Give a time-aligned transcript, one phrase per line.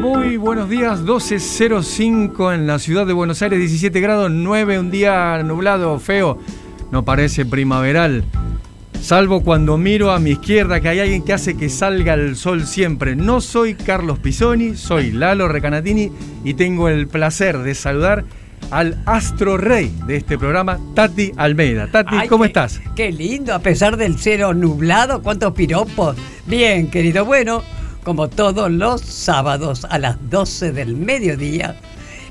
[0.00, 5.42] Muy buenos días, 12.05 en la ciudad de Buenos Aires, 17 grados 9, un día
[5.42, 6.38] nublado, feo,
[6.90, 8.24] no parece primaveral.
[9.00, 12.66] Salvo cuando miro a mi izquierda que hay alguien que hace que salga el sol
[12.66, 13.16] siempre.
[13.16, 16.10] No soy Carlos Pisoni, soy Lalo Recanatini
[16.44, 18.24] y tengo el placer de saludar
[18.70, 21.88] al astro rey de este programa, Tati Almeida.
[21.90, 22.80] Tati, Ay, ¿cómo qué- estás?
[22.94, 26.16] Qué lindo, a pesar del cielo nublado, cuántos piropos.
[26.46, 27.62] Bien, querido, bueno,
[28.10, 31.76] como todos los sábados a las 12 del mediodía,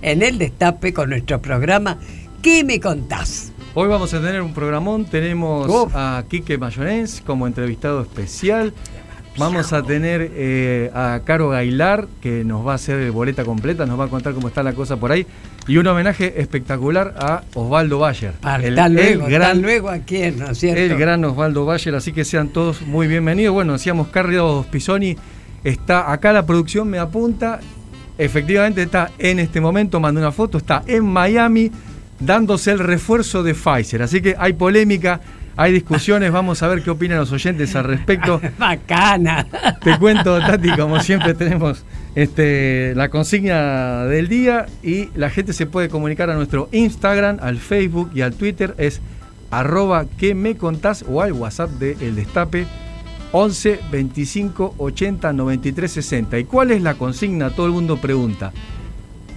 [0.02, 1.98] en el Destape con nuestro programa
[2.42, 3.54] ¿Qué me contás?
[3.76, 5.96] Hoy vamos a tener un programón, tenemos Uf.
[5.96, 8.74] a Quique Mayonés como entrevistado especial.
[9.38, 13.98] Vamos a tener eh, a Caro Gailar, que nos va a hacer boleta completa, nos
[13.98, 15.26] va a contar cómo está la cosa por ahí.
[15.66, 18.34] Y un homenaje espectacular a Osvaldo Bayer.
[18.42, 20.82] Para el, tal el luego, gran, tal luego a quién, ¿no es cierto?
[20.82, 23.54] el gran Osvaldo Bayer, así que sean todos muy bienvenidos.
[23.54, 25.16] Bueno, decíamos Carlos Pisoni,
[25.64, 27.60] está acá la producción, me apunta.
[28.18, 31.72] Efectivamente está en este momento, mandó una foto, está en Miami
[32.20, 34.02] dándose el refuerzo de Pfizer.
[34.02, 35.22] Así que hay polémica,
[35.56, 38.42] hay discusiones, vamos a ver qué opinan los oyentes al respecto.
[38.58, 39.46] Bacana.
[39.82, 45.66] Te cuento, Tati, como siempre tenemos este, la consigna del día y la gente se
[45.66, 48.76] puede comunicar a nuestro Instagram, al Facebook y al Twitter.
[48.78, 49.02] Es
[49.52, 52.68] arroba que me contás o al WhatsApp de El Destape
[53.32, 56.40] 11 25 80 93 60.
[56.40, 57.52] ¿Y cuál es la consigna?
[57.52, 58.52] Todo el mundo pregunta.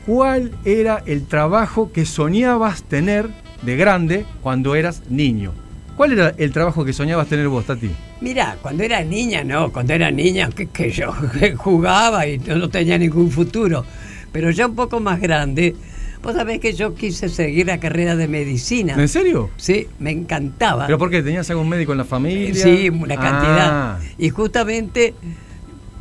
[0.06, 3.28] ¿Cuál era el trabajo que soñabas tener
[3.62, 5.52] de grande cuando eras niño?
[5.96, 7.90] ¿Cuál era el trabajo que soñabas tener vos, Tati?
[8.20, 11.12] Mira, cuando era niña, no, cuando era niña, que, que yo
[11.56, 13.84] jugaba y no, no tenía ningún futuro.
[14.32, 15.76] Pero ya un poco más grande,
[16.22, 18.94] vos sabés que yo quise seguir la carrera de medicina.
[18.94, 19.50] ¿En serio?
[19.56, 20.86] Sí, me encantaba.
[20.86, 21.22] ¿Pero por qué?
[21.22, 22.54] ¿Tenías algún médico en la familia?
[22.62, 23.68] Sí, una cantidad.
[23.70, 25.14] Ah, Y justamente,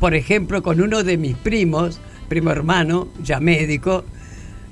[0.00, 4.04] por ejemplo, con uno de mis primos, primo hermano, ya médico,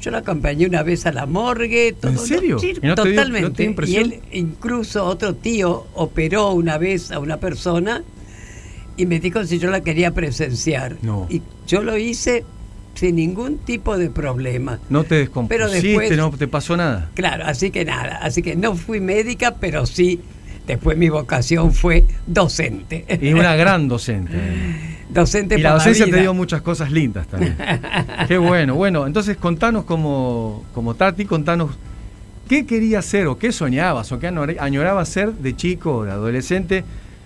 [0.00, 1.92] yo lo acompañé una vez a la morgue.
[2.00, 2.58] Todo, ¿En serio?
[2.58, 3.68] Sí, ¿Y no dio- totalmente.
[3.68, 8.02] no y él, incluso otro tío, operó una vez a una persona
[8.96, 10.96] y me dijo si yo la quería presenciar.
[11.02, 11.26] No.
[11.28, 12.44] Y yo lo hice
[13.00, 14.78] sin ningún tipo de problema.
[14.90, 17.08] no te descompusiste, Pero después- no te pasó nada.
[17.14, 20.20] Claro, así que nada, así que no fui médica, pero sí,
[20.66, 23.06] después mi vocación fue docente.
[23.22, 24.34] Y una gran docente.
[25.08, 26.16] docente Y la docencia vida.
[26.18, 27.56] te dio muchas cosas lindas también.
[28.28, 28.74] Qué bueno.
[28.74, 31.70] Bueno, entonces contanos como, como Tati, contanos
[32.50, 36.10] qué querías ser o qué soñabas o qué añor- añorabas ser de chico o de
[36.10, 36.84] adolescente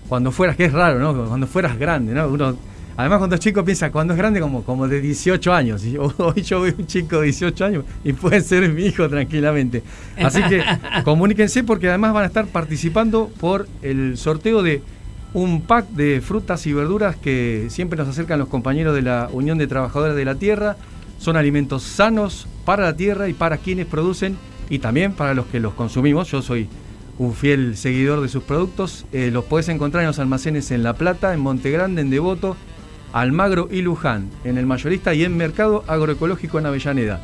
[0.09, 1.27] cuando fueras, que es raro, ¿no?
[1.29, 2.29] Cuando fueras grande, ¿no?
[2.29, 2.57] Uno,
[2.97, 5.85] además cuando es chico piensa, cuando es grande como, como de 18 años.
[5.85, 9.83] Y hoy yo veo un chico de 18 años y puede ser mi hijo tranquilamente.
[10.17, 10.63] Así que
[11.05, 14.83] comuníquense porque además van a estar participando por el sorteo de
[15.35, 19.59] un pack de frutas y verduras que siempre nos acercan los compañeros de la Unión
[19.59, 20.77] de Trabajadores de la Tierra.
[21.19, 24.37] Son alimentos sanos para la tierra y para quienes producen
[24.71, 26.31] y también para los que los consumimos.
[26.31, 26.69] Yo soy
[27.19, 29.07] un fiel seguidor de sus productos.
[29.13, 32.57] Eh, los podés encontrar en los almacenes en La Plata, en Monte Grande, en Devoto,
[33.15, 37.21] Almagro y Luján, en el mayorista y en Mercado Agroecológico en Avellaneda.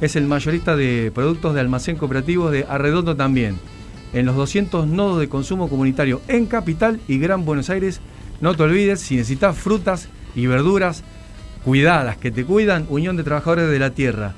[0.00, 3.58] Es el mayorista de productos de almacén cooperativo de Arredondo también
[4.14, 8.00] en los 200 nodos de consumo comunitario en Capital y Gran Buenos Aires.
[8.40, 11.02] No te olvides, si necesitas frutas y verduras
[11.62, 14.32] cuidadas, que te cuidan, Unión de Trabajadores de la Tierra.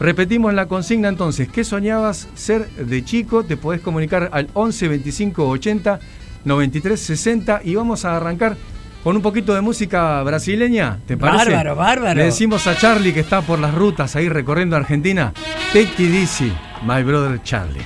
[0.00, 3.44] Repetimos la consigna entonces, ¿qué soñabas ser de chico?
[3.44, 6.00] Te podés comunicar al 11 25 80
[6.44, 8.56] 93 60 y vamos a arrancar
[9.02, 11.50] con un poquito de música brasileña, ¿te parece?
[11.50, 12.14] Bárbaro, bárbaro.
[12.14, 15.32] Le decimos a Charlie que está por las rutas ahí recorriendo Argentina,
[15.72, 16.52] take it easy,
[16.82, 17.84] my brother Charlie.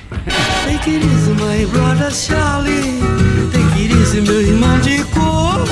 [0.65, 2.99] Take it easy, my brother Charlie.
[3.51, 5.65] Take it easy, meu irmão de cor.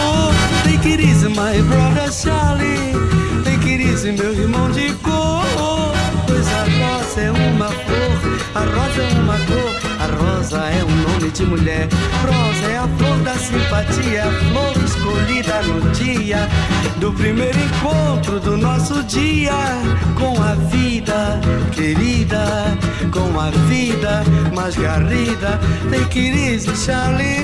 [0.64, 2.94] Take it easy, my brother Charlie.
[3.44, 5.44] Take it easy, meu irmão de cor.
[6.28, 8.12] Pois a rosa é uma flor,
[8.56, 11.88] a rosa é uma cor, a rosa é um nome de mulher.
[12.22, 16.48] Rosa é a flor da simpatia, a flor escolhida no dia
[16.98, 19.52] do primeiro encontro do nosso dia
[20.18, 21.42] com a vida
[21.72, 22.78] querida,
[23.12, 24.24] com a vida
[24.56, 25.60] mais garrida.
[25.92, 27.44] Take it easy, Charlie.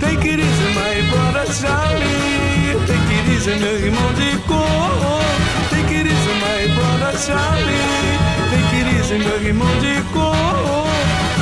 [0.00, 2.80] Take it easy, my brother Charlie.
[2.86, 5.20] Take it meu irmão de cor.
[5.70, 7.92] Take it easy, my brother Charlie.
[8.50, 10.91] Take it meu irmão de cor.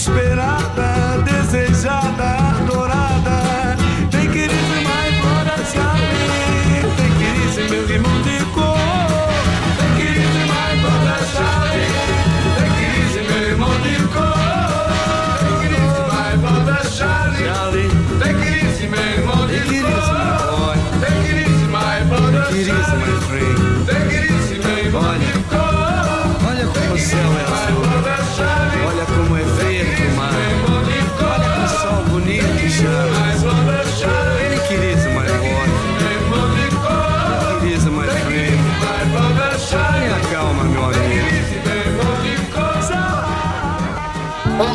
[0.00, 3.76] esperada, desejada, adorada.
[4.10, 8.39] Take it easy, my brother Charlie, take it easy, meu irmão de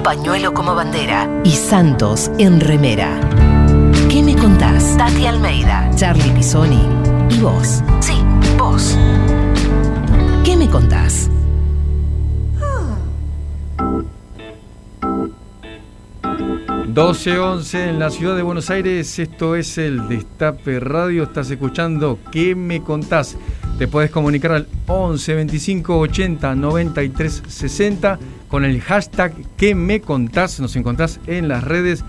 [0.06, 3.20] pañuelo como bandera y Santos en remera.
[4.08, 4.96] ¿Qué me contás?
[5.00, 6.88] Tati Almeida, Charlie Pisoni
[7.32, 7.82] y vos.
[8.02, 8.14] Sí,
[8.56, 8.96] vos.
[10.44, 11.32] ¿Qué me contás?
[16.94, 22.54] 12.11 en la ciudad de Buenos Aires, esto es el Destape Radio, estás escuchando ¿Qué
[22.54, 23.38] me contás?
[23.80, 30.60] Te podés comunicar al 11 25 80 93 60 con el hashtag ¿Qué me contás?
[30.60, 32.04] Nos encontrás en las redes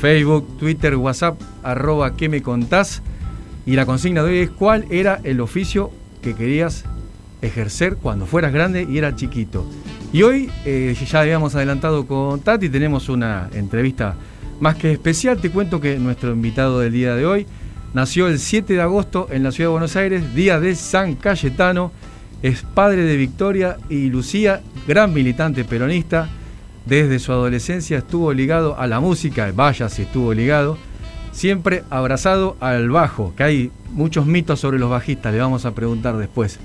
[0.00, 3.02] Facebook, Twitter, WhatsApp, arroba ¿Qué me contás?
[3.66, 5.90] Y la consigna de hoy es ¿cuál era el oficio
[6.22, 6.84] que querías
[7.42, 9.66] ejercer cuando fueras grande y era chiquito?
[10.12, 14.16] Y hoy, eh, ya habíamos adelantado con Tati, tenemos una entrevista
[14.58, 15.40] más que especial.
[15.40, 17.46] Te cuento que nuestro invitado del día de hoy
[17.94, 21.92] nació el 7 de agosto en la ciudad de Buenos Aires, día de San Cayetano.
[22.42, 26.28] Es padre de Victoria y Lucía, gran militante peronista.
[26.86, 30.78] Desde su adolescencia estuvo ligado a la música, vaya si estuvo ligado,
[31.32, 36.16] siempre abrazado al bajo, que hay muchos mitos sobre los bajistas, le vamos a preguntar
[36.16, 36.58] después.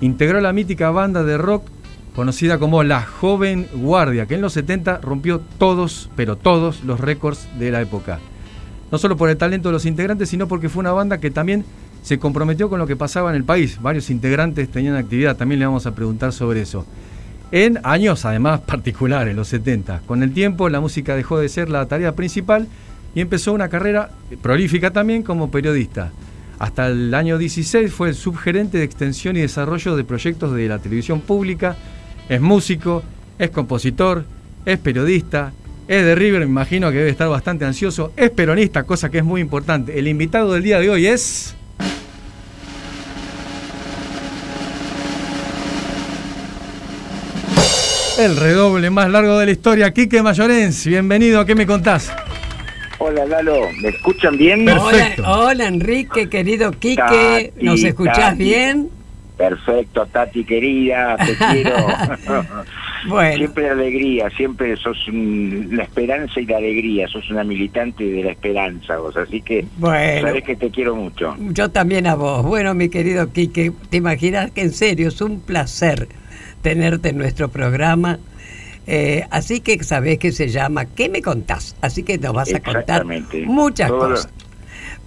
[0.00, 1.68] Integró la mítica banda de rock
[2.16, 7.48] conocida como La Joven Guardia, que en los 70 rompió todos, pero todos los récords
[7.58, 8.18] de la época.
[8.90, 11.64] No solo por el talento de los integrantes, sino porque fue una banda que también
[12.02, 13.80] se comprometió con lo que pasaba en el país.
[13.80, 16.84] Varios integrantes tenían actividad, también le vamos a preguntar sobre eso.
[17.52, 20.02] En años, además, particulares, los 70.
[20.06, 22.66] Con el tiempo, la música dejó de ser la tarea principal
[23.14, 24.10] y empezó una carrera
[24.40, 26.10] prolífica también como periodista.
[26.58, 30.78] Hasta el año 16 fue el subgerente de extensión y desarrollo de proyectos de la
[30.78, 31.76] televisión pública,
[32.28, 33.02] es músico,
[33.38, 34.24] es compositor,
[34.64, 35.52] es periodista,
[35.88, 39.24] es de River, me imagino que debe estar bastante ansioso, es peronista, cosa que es
[39.24, 39.98] muy importante.
[39.98, 41.56] El invitado del día de hoy es...
[48.18, 52.12] El redoble más largo de la historia, Quique Mayorens, bienvenido, ¿qué me contás?
[52.98, 54.64] Hola Lalo, ¿me escuchan bien?
[54.64, 55.22] Perfecto.
[55.22, 58.44] Hola, hola Enrique, querido Quique, Tati, ¿nos escuchás Tati.
[58.44, 58.88] bien?
[59.36, 61.86] Perfecto, Tati querida, te quiero.
[63.08, 68.22] Bueno, Siempre alegría, siempre sos un- la esperanza y la alegría, sos una militante de
[68.22, 70.28] la esperanza vos, así que bueno.
[70.28, 71.34] sabes que te quiero mucho.
[71.40, 72.44] Yo también a vos.
[72.46, 76.06] Bueno, mi querido Quique, te imaginas que en serio es un placer
[76.62, 78.18] tenerte en nuestro programa.
[78.86, 81.76] Eh, así que sabés que se llama ¿Qué me contás?
[81.80, 83.04] Así que nos vas a contar
[83.44, 84.32] muchas Todo cosas.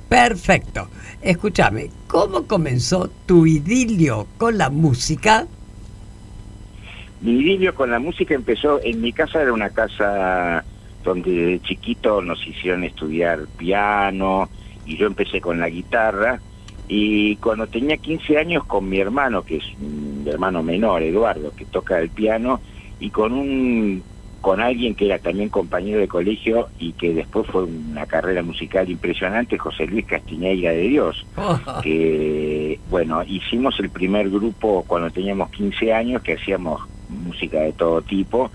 [0.07, 0.87] Perfecto.
[1.21, 5.47] Escúchame, ¿cómo comenzó tu idilio con la música?
[7.21, 10.63] Mi idilio con la música empezó, en mi casa era una casa
[11.03, 14.49] donde de chiquito nos hicieron estudiar piano
[14.85, 16.39] y yo empecé con la guitarra
[16.87, 21.65] y cuando tenía 15 años con mi hermano, que es mi hermano menor, Eduardo, que
[21.65, 22.61] toca el piano,
[22.99, 24.03] y con un
[24.41, 28.87] con alguien que era también compañero de colegio y que después fue una carrera musical
[28.87, 31.25] impresionante, José Luis Castiñeira de Dios
[31.81, 38.03] que bueno, hicimos el primer grupo cuando teníamos 15 años que hacíamos música de todo
[38.03, 38.51] tipo,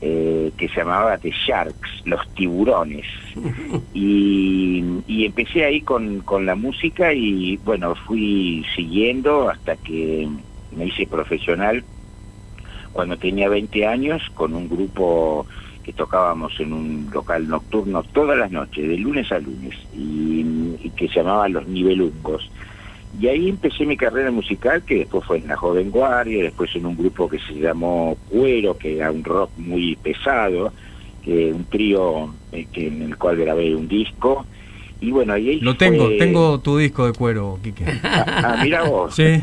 [0.00, 3.06] eh, que se llamaba The Sharks, los tiburones.
[3.92, 10.28] Y, y empecé ahí con, con la música y bueno, fui siguiendo hasta que
[10.72, 11.84] me hice profesional
[12.92, 15.46] cuando tenía 20 años con un grupo
[15.84, 20.40] que tocábamos en un local nocturno todas las noches, de lunes a lunes, y,
[20.82, 22.50] y que se llamaba Los Nivelungos.
[23.20, 26.86] Y ahí empecé mi carrera musical, que después fue en la Joven Guardia, después en
[26.86, 30.72] un grupo que se llamó Cuero, que era un rock muy pesado,
[31.24, 34.44] que un trío eh, que, en el cual grabé un disco.
[35.00, 37.84] Y bueno, ahí Lo tengo, fue- tengo tu disco de cuero, Quique.
[38.02, 39.14] Ah, ah, mira vos.
[39.14, 39.24] Sí.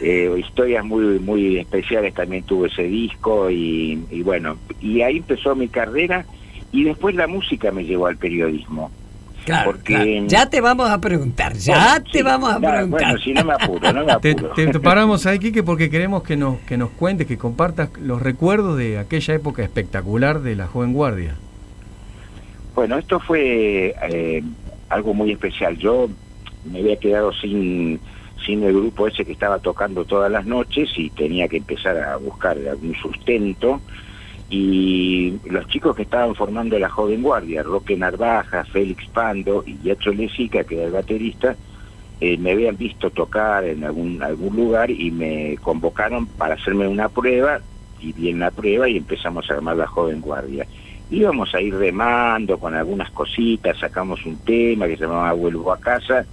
[0.00, 5.54] Eh, historias muy muy especiales también tuvo ese disco y, y bueno, y ahí empezó
[5.56, 6.24] mi carrera
[6.72, 8.90] y después la música me llevó al periodismo.
[9.44, 10.26] Claro, Porque- claro.
[10.26, 13.00] Ya te vamos a preguntar, ya Bueno, te sí, vamos a claro, preguntar.
[13.02, 14.48] Bueno, si no me apuro, no me Te, apuro.
[14.54, 18.22] te- te paramos ahí, Quique, porque queremos que nos, que nos cuentes, que compartas los
[18.22, 21.34] recuerdos de aquella época espectacular de la joven guardia.
[22.74, 24.42] Bueno, esto fue eh,
[24.88, 25.76] algo muy especial.
[25.78, 26.08] Yo
[26.64, 28.00] me había quedado sin,
[28.46, 32.16] sin el grupo ese que estaba tocando todas las noches y tenía que empezar a
[32.16, 33.82] buscar algún sustento.
[34.54, 40.12] Y los chicos que estaban formando la joven guardia, Roque Narvaja, Félix Pando y Yacho
[40.12, 41.56] Lesica, que era el baterista,
[42.20, 47.08] eh, me habían visto tocar en algún, algún lugar y me convocaron para hacerme una
[47.08, 47.60] prueba
[47.98, 50.66] y bien la prueba y empezamos a armar la joven guardia.
[51.08, 55.80] Íbamos a ir remando con algunas cositas, sacamos un tema que se llamaba Vuelvo a
[55.80, 56.26] casa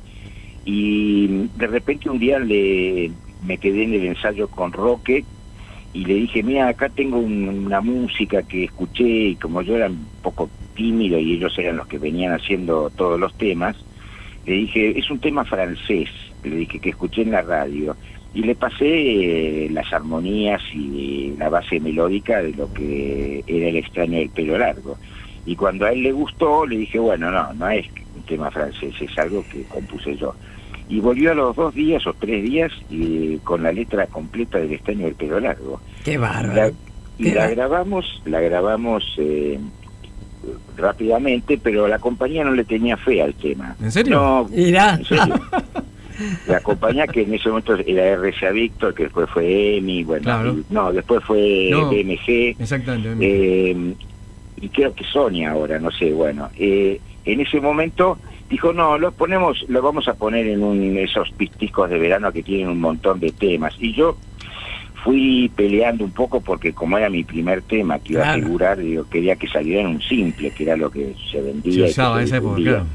[0.65, 3.11] y de repente un día le,
[3.45, 5.23] me quedé en el ensayo con Roque
[5.93, 9.88] y le dije, mira, acá tengo un- una música que escuché y como yo era
[9.88, 13.75] un poco tímido y ellos eran los que venían haciendo todos los temas,
[14.46, 16.10] le dije, es un tema francés,
[16.43, 17.98] le dije que escuché en la radio
[18.34, 18.86] y le pasé
[19.65, 24.58] eh, las armonías y la base melódica de lo que era el extraño del pelo
[24.58, 25.00] largo.
[25.46, 28.96] Y cuando a él le gustó, le dije, bueno, no, no es un tema francés,
[29.00, 30.38] es algo que compuse yo.
[30.89, 34.74] Y volvió a los dos días o tres días y, con la letra completa del
[34.74, 35.79] extraño del pelo largo.
[36.03, 36.72] Qué la, bárbaro.
[37.19, 39.60] y Qué la bar- grabamos, la grabamos eh,
[40.77, 43.75] rápidamente, pero la compañía no le tenía fe al tema.
[43.81, 44.15] ¿En serio?
[44.15, 44.96] No, Mirá.
[44.96, 45.36] en serio.
[46.48, 50.51] La compañía que en ese momento era RCA Victor, que después fue EMI, bueno, Claro.
[50.53, 51.89] y- no, después fue No.
[51.89, 53.72] BMG, Exactamente.
[53.72, 53.93] eh,
[54.60, 58.17] y creo que Sony ahora, no sé, bueno, eh, en ese momento
[58.50, 62.44] dijo, no, lo ponemos, lo vamos a poner en un, esos pisticos de verano que
[62.44, 64.18] tienen un montón de temas, y yo
[65.03, 68.41] fui peleando un poco porque como era mi primer tema que iba Claro.
[68.41, 71.72] a figurar, digo, quería que saliera en un simple, que era lo que se vendía.
[71.74, 72.86] Se y usaba en esa época, claro.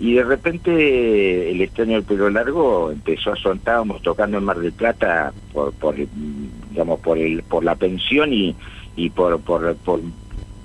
[0.00, 4.58] Y de repente el extraño del pelo largo empezó a sonar, estábamos tocando en Mar
[4.58, 5.94] del Plata por, por
[6.70, 8.54] digamos por el por la pensión y,
[8.96, 10.00] y por, por, por,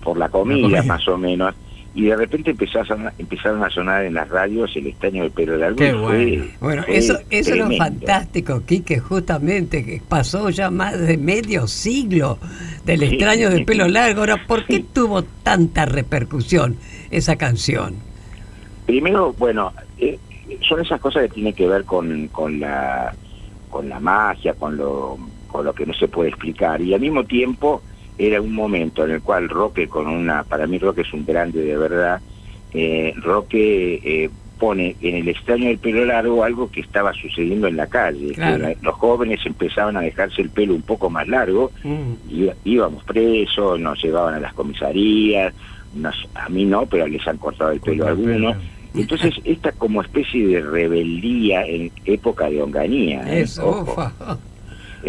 [0.01, 0.83] por la comida, comida.
[0.83, 1.53] más o menos.
[1.97, 5.31] Y de repente empezó a sonar- empezaron a sonar en las radios el extraño del
[5.31, 5.77] pelo largo.
[5.77, 6.45] Qué y fue- bueno.
[6.59, 11.65] Bueno, fue eso, eso es lo fantástico, Quique, justamente, que pasó ya más de medio
[11.65, 12.37] siglo
[12.85, 14.19] del Sí, extraño del pelo largo.
[14.19, 14.85] Ahora, ¿por qué Sí.
[14.93, 16.75] tuvo tanta repercusión
[17.09, 17.95] esa canción?
[18.85, 20.19] Primero, bueno, eh,
[20.69, 23.11] son esas cosas que tienen que ver con, con la
[23.71, 27.23] con la magia, con lo con lo que no se puede explicar y al mismo
[27.23, 27.81] tiempo
[28.17, 31.61] era un momento en el cual Roque con una para mí Roque es un grande
[31.61, 32.19] de verdad
[32.73, 37.77] eh, Roque eh, pone en el extraño del pelo largo algo que estaba sucediendo en
[37.77, 38.57] la calle Claro.
[38.57, 42.13] la- los jóvenes empezaban a dejarse el pelo un poco más largo Mm.
[42.65, 45.53] Íbamos presos, nos llevaban a las comisarías,
[45.95, 48.55] nos- a mí no, pero les han cortado el pelo a algunos.
[48.95, 53.21] Entonces, esta como especie de rebeldía en época de onganía.
[53.31, 53.41] ¿eh?
[53.41, 54.11] Eso, Ojo.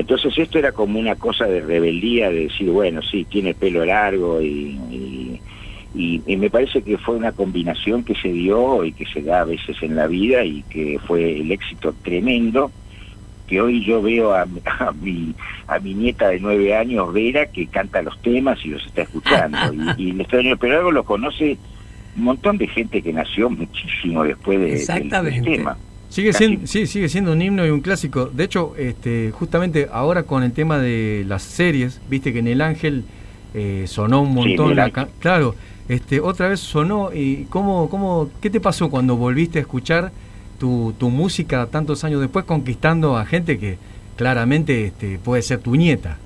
[0.00, 4.40] Entonces, esto era como una cosa de rebeldía, de decir, bueno, sí, tiene pelo largo
[4.40, 5.40] y, y,
[5.95, 9.40] y- y me parece que fue una combinación que se dio y que se da
[9.40, 12.71] a veces en la vida y que fue el éxito tremendo
[13.47, 14.43] que hoy yo veo a,
[14.78, 15.35] a mi
[15.67, 19.57] a mi nieta de nueve años Vera que canta los temas y los está escuchando
[19.97, 21.57] y, y extraño pero algo lo conoce
[22.17, 25.50] un montón de gente que nació muchísimo después de, del- del Exactamente.
[25.57, 25.78] tema
[26.09, 28.27] Sigue siendo, sí, sigue siendo un himno y un clásico.
[28.27, 32.62] De hecho, este, justamente ahora con el tema de las series, viste que en El
[32.62, 33.05] Ángel
[33.55, 34.75] eh, sonó un montón.
[34.75, 35.55] la claro,
[35.88, 37.12] este, otra vez sonó.
[37.12, 40.11] ¿Y cómo, cómo, qué te pasó cuando volviste a escuchar
[40.59, 43.77] tu, tu música tantos años después, conquistando a gente que
[44.17, 46.19] claramente este, puede ser tu nieta?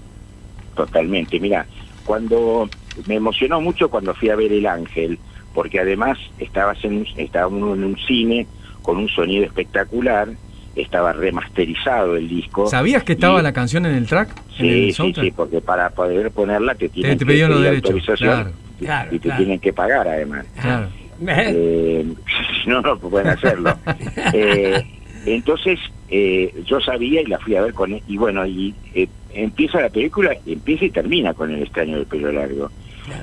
[0.76, 1.66] Totalmente, mira,
[2.04, 2.68] cuando
[3.06, 5.18] me emocionó mucho cuando fui a ver El Ángel,
[5.54, 8.46] porque además estabas en, estaba uno en un cine
[8.82, 10.28] con un sonido espectacular,
[10.76, 12.66] estaba remasterizado el disco.
[12.66, 14.28] ¿Sabías que estaba y- la canción en el track?
[14.58, 18.16] en el Sí, sí, sí, porque para poder ponerla te tienen te que pedir autorización
[18.30, 18.50] claro.
[18.80, 19.38] y- Claro, y te claro.
[19.38, 20.46] tienen que pagar además.
[20.60, 20.88] Claro.
[21.26, 22.06] Eh,
[22.64, 23.76] si no, no pueden hacerlo.
[24.34, 24.82] Eh,
[25.26, 28.02] entonces, eh, yo sabía y la fui a ver con él.
[28.08, 32.32] Y bueno, y eh, empieza la película, empieza y termina con el extraño del pelo
[32.32, 32.70] largo.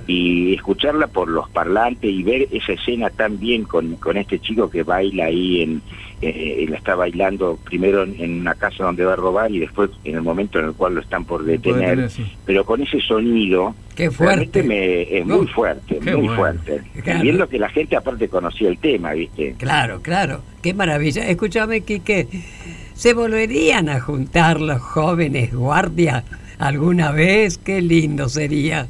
[0.07, 4.69] Y escucharla por los parlantes y ver esa escena tan bien con, con este chico
[4.69, 5.81] que baila ahí en
[6.21, 10.15] eh, él está bailando primero en, una casa donde va a robar y después en
[10.15, 12.29] el momento en el cual lo están por detener, sí.
[12.45, 14.61] pero con ese sonido Qué fuerte.
[14.61, 16.35] realmente me, es muy fuerte, Qué muy bueno.
[16.35, 16.81] fuerte.
[17.01, 17.21] Claro.
[17.21, 19.55] Viendo que la gente aparte conocía el tema, ¿viste?
[19.57, 20.41] Claro, claro.
[20.61, 21.25] Qué maravilla.
[21.25, 22.27] Escúchame, Quique.
[22.95, 26.25] ¿Se volverían a juntar los jóvenes guardias
[26.57, 27.57] alguna vez?
[27.57, 28.87] Qué lindo sería.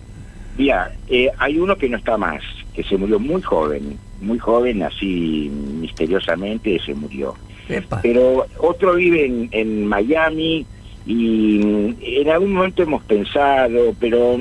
[0.59, 4.83] Mira, eh, hay uno que no está más, que se murió muy joven, muy joven,
[4.83, 7.33] así misteriosamente se murió.
[7.69, 8.01] Epa.
[8.01, 10.65] Pero otro vive en, en Miami
[11.05, 11.61] y
[12.01, 14.37] en algún momento hemos pensado, pero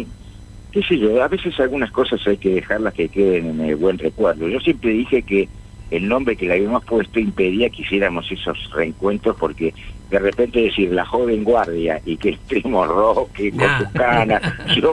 [0.73, 3.97] qué sé yo, a veces algunas cosas hay que dejarlas que queden en el buen
[3.97, 4.49] recuerdo.
[4.49, 5.49] Yo siempre dije que
[5.93, 9.73] el nombre que le habíamos puesto impedía que hiciéramos esos reencuentros porque
[10.11, 13.79] de repente decir la joven guardia y que extremo roque con Nah.
[13.81, 14.41] su cana,
[14.77, 14.93] yo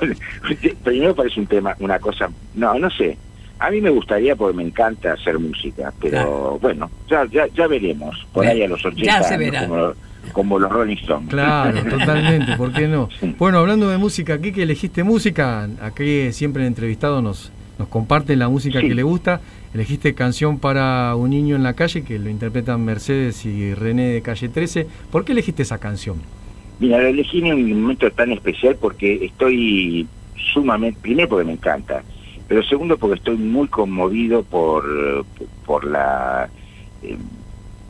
[0.84, 3.16] primero parece un tema, una cosa, no, no sé.
[3.58, 6.58] A mí me gustaría porque me encanta hacer música, pero Claro.
[6.62, 8.16] bueno, ya, ya, ya veremos.
[8.32, 9.92] Por ahí a los 80 ya se años, verá.
[10.32, 11.28] como, los Rolling Stones.
[11.28, 13.08] Claro, totalmente, ¿por qué no?
[13.38, 18.36] Bueno, hablando de música, aquí que elegiste música, aquí siempre el entrevistado nos, nos comparte
[18.36, 18.88] la música Sí.
[18.88, 19.40] que le gusta,
[19.74, 24.20] elegiste canción para un niño en la calle, que lo interpretan Mercedes y René de
[24.22, 26.18] Calle 13, ¿por qué elegiste esa canción?
[26.78, 30.06] Mira, lo elegí en un momento tan especial porque estoy
[30.52, 32.02] sumamente, primero porque me encanta,
[32.48, 35.24] pero segundo porque estoy muy conmovido por,
[35.64, 36.48] por la
[37.02, 37.16] eh,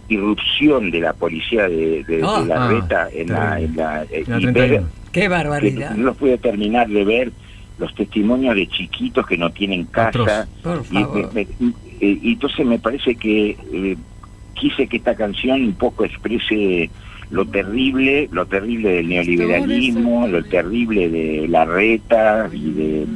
[0.09, 2.45] irrupción de la policía de, de- de Ah.
[2.47, 4.89] la Ah, reta en la, en la, eh, La y ver 31.
[5.13, 5.91] Qué barbaridad.
[5.97, 7.33] no pude terminar de ver
[7.81, 11.35] los testimonios de chiquitos que no tienen casa Por y, me- favor.
[11.35, 11.47] me-
[12.01, 13.97] y- y entonces me parece que eh,
[14.55, 16.91] quise que esta canción un poco exprese
[17.31, 23.07] lo terrible, lo terrible del neoliberalismo, lo terrible de la reta y de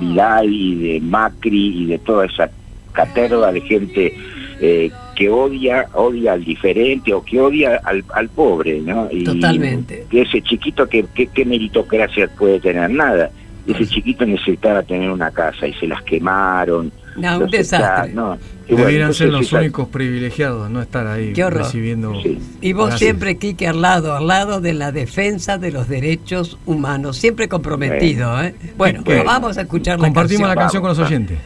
[0.00, 2.50] Vidal y de Macri y de toda esa
[2.92, 4.14] caterva de gente
[4.60, 9.08] eh, que odia odia al diferente o que odia al, al pobre, ¿no?
[9.10, 10.04] Y Totalmente.
[10.10, 13.30] que ese chiquito que, que, que meritocracia puede tener nada.
[13.72, 16.90] Ese chiquito necesitaba tener una casa y se las quemaron.
[17.16, 18.12] No, un desastre.
[18.14, 18.38] no.
[18.68, 22.14] Bueno, Debieran ser los únicos privilegiados, no estar ahí Qué recibiendo...
[22.22, 22.38] Sí.
[22.60, 23.00] Y vos Gracias.
[23.00, 28.40] siempre, Quique, al lado, al lado de la defensa de los derechos humanos, siempre comprometido,
[28.40, 28.54] ¿eh?
[28.76, 29.24] Bueno, Bueno.
[29.24, 30.82] vamos a escuchar la Compartimos la canción.
[30.82, 31.38] canción con los oyentes.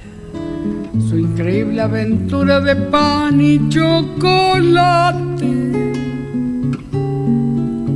[1.09, 5.47] Su increíble aventura de pan y chocolate,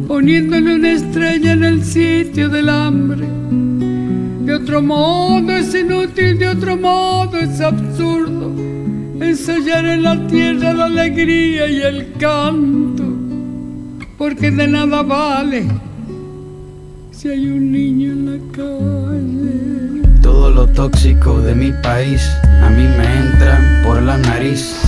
[0.09, 3.27] poniéndole una estrella en el sitio del hambre.
[4.49, 8.51] De otro modo es inútil, de otro modo es absurdo
[9.21, 13.05] ensayar en la tierra la alegría y el canto,
[14.17, 15.67] porque de nada vale
[17.11, 20.21] si hay un niño en la calle.
[20.23, 22.27] Todo lo tóxico de mi país
[22.63, 24.88] a mí me entra por la nariz.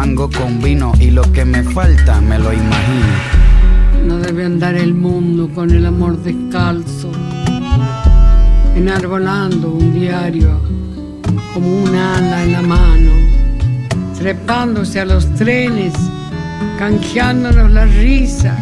[0.00, 3.16] fango con vino y lo que me falta me lo imagino.
[4.06, 7.10] No debe andar el mundo con el amor descalzo,
[8.76, 10.50] enarbolando un diario
[11.52, 13.10] como un ala en la mano,
[14.16, 15.94] trepándose a los trenes,
[16.78, 18.54] canjeándonos la risa,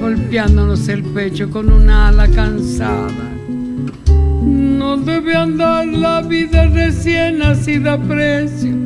[0.00, 3.28] golpeándonos el pecho con un ala cansada.
[4.46, 8.85] No debe andar la vida recién nacida a precio.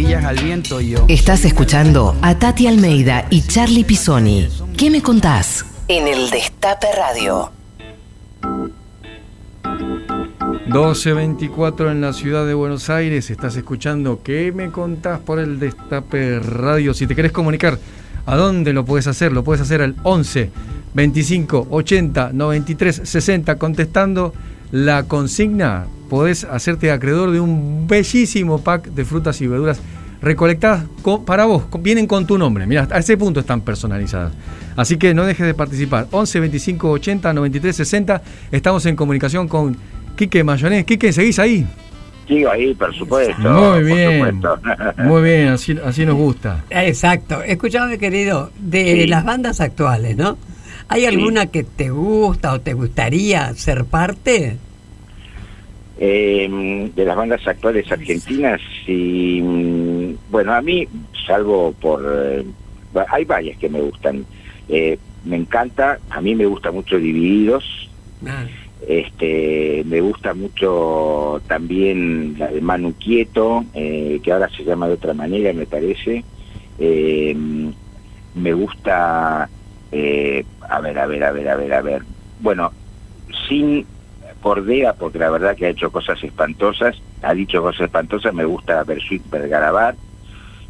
[0.00, 1.04] tetillas al viento yo.
[1.08, 4.48] Estás escuchando a Tati Almeida y Charlie Pisoni.
[4.74, 5.66] ¿Qué me contás?
[5.88, 7.52] En el Destape Radio.
[10.70, 13.28] 12.24 en la ciudad de Buenos Aires.
[13.28, 16.94] Estás escuchando ¿Qué me contás por el Destape Radio?
[16.94, 17.78] Si te querés comunicar,
[18.24, 19.32] ¿a dónde lo puedes hacer?
[19.32, 20.50] Lo puedes hacer al 11
[20.94, 24.32] 25 80 93 60 contestando
[24.70, 25.86] la consigna.
[26.10, 29.80] Podés hacerte acreedor de un bellísimo pack de frutas y verduras
[30.20, 31.62] recolectadas co- para vos.
[31.80, 32.66] Vienen con tu nombre.
[32.66, 34.32] Mira, a ese punto están personalizadas.
[34.76, 36.06] Así que no dejes de participar.
[36.10, 38.22] 11 25 80 93 60.
[38.50, 39.76] Estamos en comunicación con
[40.16, 40.84] Quique Mayonés.
[40.84, 41.66] Quique, ¿seguís ahí?
[42.28, 43.40] Sigo ahí, por supuesto.
[43.50, 44.40] Muy bien.
[44.42, 44.58] supuesto.
[45.04, 46.64] Muy bien, así, así nos gusta.
[46.70, 47.42] Exacto.
[47.42, 49.06] Escuchame, querido, de Sí.
[49.06, 50.36] las bandas actuales, ¿no?
[50.88, 54.58] ¿Hay alguna que te gusta o te gustaría ser parte?
[56.02, 60.88] Eh, de las bandas actuales argentinas, sí, mm, bueno, a mí,
[61.26, 62.02] salvo por...
[62.02, 62.44] eh,
[63.10, 64.24] hay varias que me gustan.
[64.66, 67.90] Eh, me encanta, a mí me gusta mucho Divididos,
[68.26, 68.44] Ah,
[68.86, 74.94] este me gusta mucho también la de Manu Quieto, eh, que ahora se llama de
[74.94, 76.24] otra manera, me parece.
[76.78, 77.36] Eh,
[78.34, 79.48] me gusta,
[79.92, 82.02] eh, a ver, a ver, a ver, a ver, a ver.
[82.40, 82.72] Bueno,
[83.48, 83.86] sin
[84.40, 88.82] Cordea, porque la verdad que ha hecho cosas espantosas, ha dicho cosas espantosas, me gusta
[88.84, 89.96] Bersuit Bergarabat,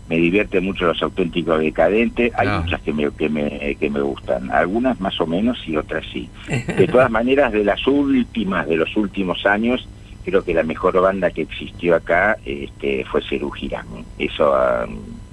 [0.09, 2.61] me divierte mucho los auténticos decadentes, hay Ah.
[2.65, 6.29] muchas que me, que, me, que me gustan, algunas más o menos y otras sí.
[6.77, 9.87] De todas maneras, de las últimas, de los últimos años,
[10.25, 13.87] creo que la mejor banda que existió acá este, fue Cerú Girán.
[14.19, 14.87] Eso ah,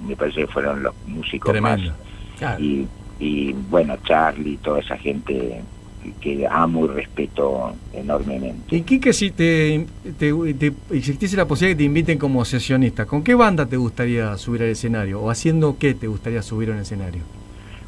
[0.06, 1.90] me parece que fueron los músicos Tremendo.
[1.90, 1.98] más.
[2.38, 2.62] claro.
[2.62, 2.86] Y,
[3.18, 5.60] y bueno, Charlie, toda esa gente
[6.20, 8.74] que amo y respeto enormemente.
[8.76, 9.86] Y Quique, si te,
[10.18, 14.36] te, te existiese la posibilidad que te inviten como sesionista, ¿con qué banda te gustaría
[14.36, 15.20] subir al escenario?
[15.20, 17.22] ¿O haciendo qué te gustaría subir al escenario?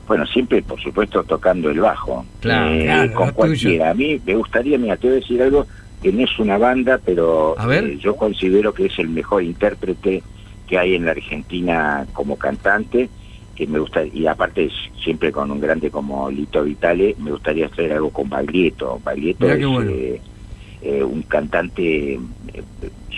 [0.06, 2.24] Bueno, siempre, por supuesto, tocando el bajo.
[2.40, 3.90] Claro, Eh, claro, con cualquiera.
[3.90, 5.66] A mí me gustaría, mira, te voy a decir algo
[6.02, 7.84] que no es una banda, pero A ver.
[7.84, 10.22] eh, yo considero que es el mejor intérprete
[10.66, 13.08] que hay en la Argentina como cantante,
[13.60, 14.70] que me gusta, y aparte
[15.04, 18.98] siempre con un grande como Lito Vitale, me gustaría hacer algo con Baglietto.
[19.04, 19.90] Baglietto Mirá es bueno.
[19.90, 20.20] eh,
[20.80, 22.18] eh, un cantante eh,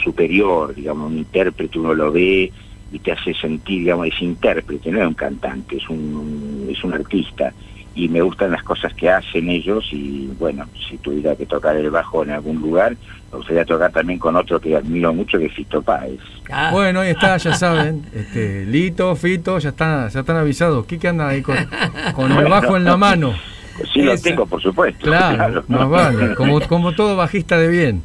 [0.02, 2.50] superior, digamos, un intérprete, uno lo ve
[2.90, 6.92] y te hace sentir, digamos, es intérprete, no es un cantante, es un, es un
[6.92, 7.55] artista.
[7.94, 11.90] Y me gustan las cosas que hacen ellos y bueno, si tuviera que tocar el
[11.90, 12.96] bajo en algún lugar,
[13.33, 16.21] me gustaría tocar también con otro que admiro mucho, que es Fito Páez.
[16.51, 18.05] Ah, Bueno, ahí está, ya saben.
[18.14, 20.85] Este, Lito, Fito, ya están, ya están avisados.
[20.87, 21.57] Quique anda ahí con,
[22.14, 23.35] con el bajo en la mano.
[23.92, 25.07] Sí lo tengo, por supuesto.
[25.07, 26.35] Claro, más vale.
[26.35, 28.03] Como, como todo bajista de bien.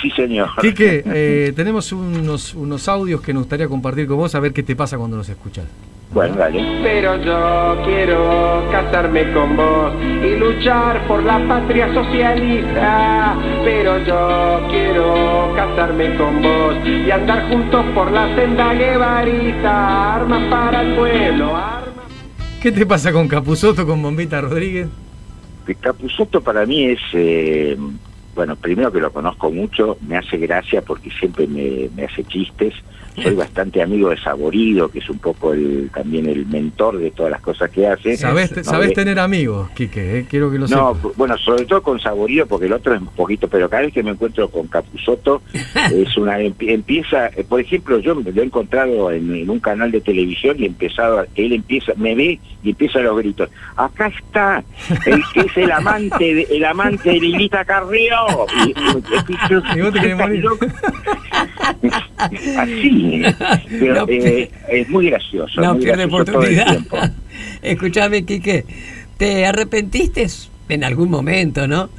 [0.00, 0.48] Sí, señor.
[0.60, 4.62] Quique, eh, tenemos unos, unos audios que nos gustaría compartir con vos, a ver qué
[4.62, 5.66] te pasa cuando los escuchas.
[6.12, 6.62] Bueno, dale.
[6.82, 13.34] Pero yo quiero casarme con vos y luchar por la patria socialista.
[13.64, 20.16] Pero yo quiero casarme con vos y andar juntos por la senda guevarita.
[20.16, 22.04] Armas para el pueblo, armas.
[22.60, 24.88] ¿Qué te pasa con Capuzoto, con Bombita Rodríguez?
[25.66, 27.76] Que Capusotto para mí es, eh,
[28.34, 32.74] bueno, primero que lo conozco mucho, me hace gracia porque siempre me, me hace chistes.
[33.20, 37.30] Soy bastante amigo de Saborido, que es un poco el, también el mentor de todas
[37.32, 38.16] las cosas que hace.
[38.16, 41.16] Sabés, No, sabés de- tener amigos, Quique, eh, quiero que lo No, sepas.
[41.16, 44.02] bueno, sobre todo con Saborido, porque el otro es un poquito, pero cada vez que
[44.02, 45.42] me encuentro con Capusotto,
[45.92, 49.90] es una empie- empieza, eh, por ejemplo, yo lo he encontrado en, en un canal
[49.90, 53.50] de televisión y he empezado, él empieza, me ve y empieza los gritos.
[53.76, 54.64] Acá está
[55.06, 58.16] el que es el amante, de, el amante de Lilita Carrió.
[58.66, 60.44] Y, y- Y vos te querés ¿estás morir.
[60.44, 60.66] loco?
[63.68, 65.60] Pero No, eh, es muy gracioso.
[65.60, 66.78] no muy pierde gracioso oportunidad.
[67.62, 68.64] Escúchame, Quique,
[69.16, 70.26] ¿te arrepentiste
[70.68, 71.90] en algún momento, no?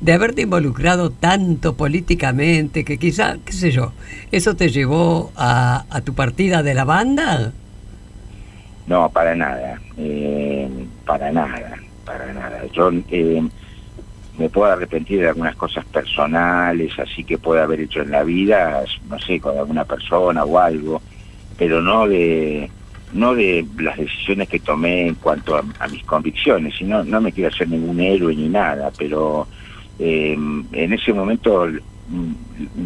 [0.00, 3.92] De haberte involucrado tanto políticamente que quizá, qué sé yo,
[4.32, 7.52] ¿eso te llevó a, a tu partida de la banda?
[8.86, 10.68] No, para nada, eh,
[11.06, 12.62] para nada, para nada.
[12.74, 13.42] Yo eh,
[14.38, 18.82] me puedo arrepentir de algunas cosas personales, así que puedo haber hecho en la vida,
[19.08, 21.02] no sé, con alguna persona o algo,
[21.58, 22.70] pero no de
[23.12, 27.50] no de las decisiones que tomé en cuanto a, mis convicciones, sino no me quiero
[27.54, 29.46] hacer ningún héroe ni nada, pero
[29.98, 31.68] eh, en ese momento
[32.08, 32.32] mm,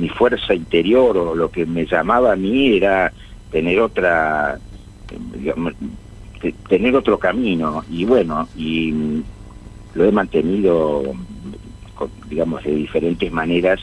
[0.00, 3.12] mi fuerza interior o lo que me llamaba a mí era
[3.52, 4.58] tener otra
[6.68, 9.22] tener otro camino y bueno y
[9.94, 11.14] lo he mantenido
[12.28, 13.80] digamos de diferentes maneras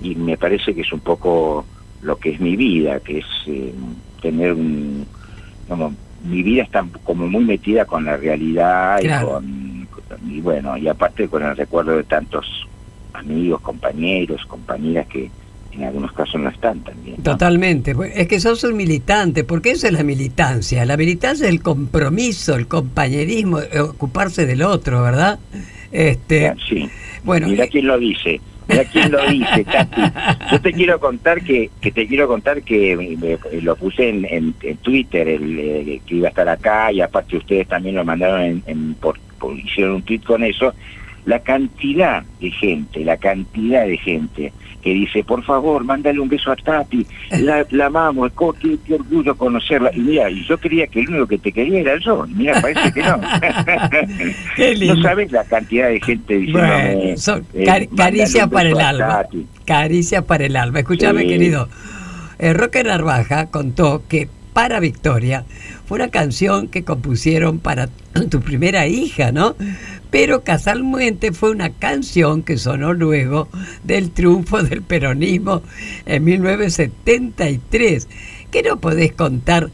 [0.00, 1.64] y me parece que es un poco
[2.02, 3.72] lo que es mi vida que es eh,
[4.20, 5.06] tener un
[5.68, 9.40] como mi vida está como muy metida con la realidad Claro.
[9.42, 12.46] y con y bueno y aparte con el recuerdo de tantos
[13.14, 15.30] amigos, compañeros, compañeras que
[15.72, 17.16] en algunos casos no están también.
[17.18, 17.22] ¿no?
[17.22, 17.94] Totalmente.
[18.14, 20.84] Es que sos un militante, porque eso es la militancia.
[20.86, 25.38] La militancia es el compromiso, el compañerismo, eh, ocuparse del otro, ¿verdad?
[25.96, 26.88] Este, Sí.
[27.24, 28.40] bueno, Mira eh, quién lo dice.
[28.68, 30.00] Mira quién lo dice, Tati.
[30.52, 34.54] Yo te quiero contar que, que te quiero contar que eh, lo puse en, en-
[34.62, 38.42] en Twitter, el, eh, que iba a estar acá y aparte ustedes también lo mandaron
[38.42, 40.74] en, en- por, por- hicieron un tweet con eso.
[41.24, 44.52] La cantidad de gente, la cantidad de gente
[44.86, 47.04] que dice, por favor, mándale un beso a Tati,
[47.40, 48.30] la, la amamos,
[48.62, 49.90] qué, qué orgullo conocerla.
[49.92, 52.92] Y mira, y yo creía que el único que te quería era yo, mira, parece
[52.92, 53.18] que no.
[54.94, 59.22] No sabes la cantidad de gente diciendo Bueno, son cari- caricia para el alma.
[59.64, 60.78] Caricia para el alma.
[60.78, 61.28] Escúchame, Sí.
[61.28, 61.68] querido.
[62.38, 65.44] Eh, Roque Narvaja contó que Para Victoria
[65.84, 67.88] fue una canción que compusieron para
[68.30, 69.54] tu primera hija, ¿no?
[70.10, 73.50] Pero casualmente fue una canción que sonó luego
[73.84, 75.60] del triunfo del peronismo
[76.06, 78.08] en 1973.
[78.50, 79.68] ¿Qué no podés contar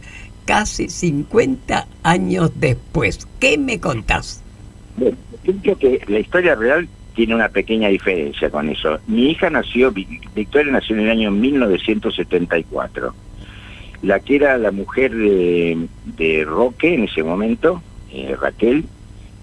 [0.46, 3.28] casi 50 años después?
[3.38, 4.42] ¿Qué me contás?
[4.96, 8.98] Bueno, yo creo que la historia real tiene una pequeña diferencia con eso.
[9.06, 13.14] Mi hija nació, Vi- Victoria nació en el año 1974.
[14.02, 15.86] La que era la mujer de,
[16.16, 18.84] de Roque en ese momento, eh, Raquel,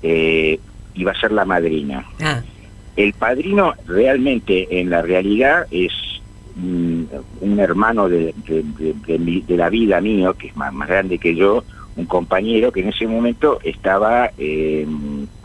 [0.03, 0.59] eh,
[0.95, 2.05] iba a ser la madrina.
[2.21, 2.41] Ah,
[2.97, 5.91] El padrino realmente, en la realidad, es
[6.55, 7.03] mm,
[7.41, 11.63] un hermano de, de- mi- la vida mío, que es más, más grande que yo,
[11.95, 14.85] un compañero que en ese momento estaba, eh,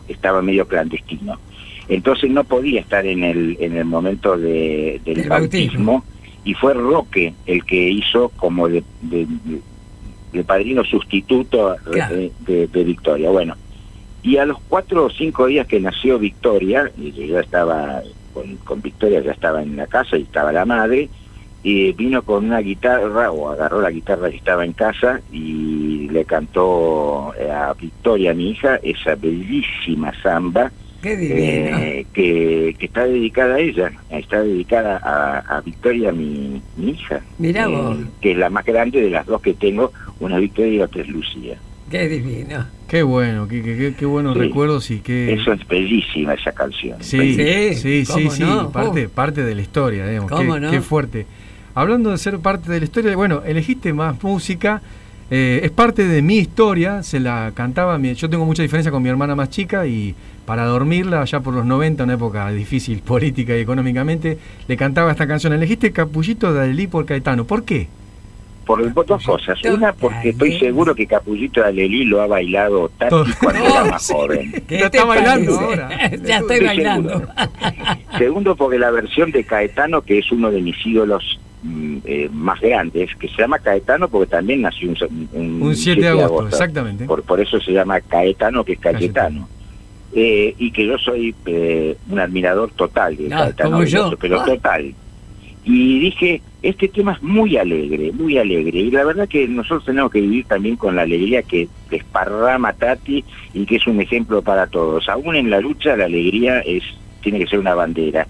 [0.09, 1.39] estaba medio clandestino.
[1.87, 5.91] Entonces no podía estar en el, en el momento de- del Del bautismo.
[5.93, 6.03] bautismo
[6.45, 9.61] y fue Roque el que hizo como de, de- de-
[10.31, 12.15] de padrino sustituto Claro.
[12.15, 13.29] de, Victoria.
[13.31, 13.55] Bueno,
[14.21, 18.01] y a los cuatro o cinco días que nació Victoria, y yo ya estaba
[18.33, 21.09] con, con Victoria, ya estaba en la casa y estaba la madre,
[21.63, 26.25] y vino con una guitarra, o agarró la guitarra que estaba en casa y le
[26.25, 30.71] cantó eh, a Victoria, mi hija, esa bellísima samba
[31.05, 31.77] qué divino.
[31.79, 37.21] eh, que, que está dedicada a ella, está dedicada a, a Victoria, mi, mi hija,
[37.37, 37.97] Mirá eh, vos.
[38.21, 41.01] que es la más grande de las dos que tengo, una es Victoria y otra
[41.01, 41.57] es Lucía.
[41.89, 42.65] Qué divino.
[42.87, 44.39] Qué bueno, qué, qué, qué- qué buenos Sí.
[44.39, 45.33] recuerdos y qué...
[45.33, 46.97] Eso es bellísima esa canción.
[47.01, 48.71] Sí, Sí, sí, sí, ¿cómo sí, no?
[48.71, 49.09] parte, Uh.
[49.09, 50.31] parte de la historia, digamos.
[50.31, 50.71] ¿Cómo qué, no?
[50.71, 51.25] qué fuerte.
[51.75, 54.81] Hablando de ser parte de la historia, bueno, elegiste más música,
[55.31, 59.01] eh, es parte de mi historia, se la cantaba, mi- yo tengo mucha diferencia con
[59.03, 60.13] mi hermana más chica y
[60.45, 65.27] para dormirla, allá por los 90, una época difícil política y económicamente, le cantaba esta
[65.27, 65.53] canción.
[65.53, 67.87] Elegiste Capullito de Alelí por Caetano, ¿por qué?
[68.65, 69.59] Por dos cosas.
[69.65, 73.25] Una, porque estoy seguro que Capullito de Alelí lo ha bailado Tati Todo.
[73.39, 74.63] cuando era más joven.
[74.67, 75.89] ¿Qué Ya te está bailando ahora.
[76.23, 77.09] ya estoy Estoy bailando.
[77.09, 77.33] seguro.
[78.17, 82.59] Segundo, porque la versión de Caetano, que es uno de mis ídolos mm, eh, más
[82.59, 87.05] grandes, que se llama Caetano porque también nació un, un, Un 7 de agosto, exactamente.
[87.05, 89.47] Por, por eso se llama Caetano, que es Cayetano.
[90.17, 93.79] Eh, y que yo soy eh, un admirador total de Ah, Caetano.
[93.79, 94.45] Veloso, pero Ah.
[94.45, 94.93] total.
[95.65, 98.79] Y dije, este tema es muy alegre, muy alegre.
[98.79, 103.25] Y la verdad que nosotros tenemos que vivir también con la alegría que desparrama Tati
[103.53, 105.09] y que es un ejemplo para todos.
[105.09, 106.83] Aún en la lucha la alegría es
[107.21, 108.25] tiene que ser una bandera.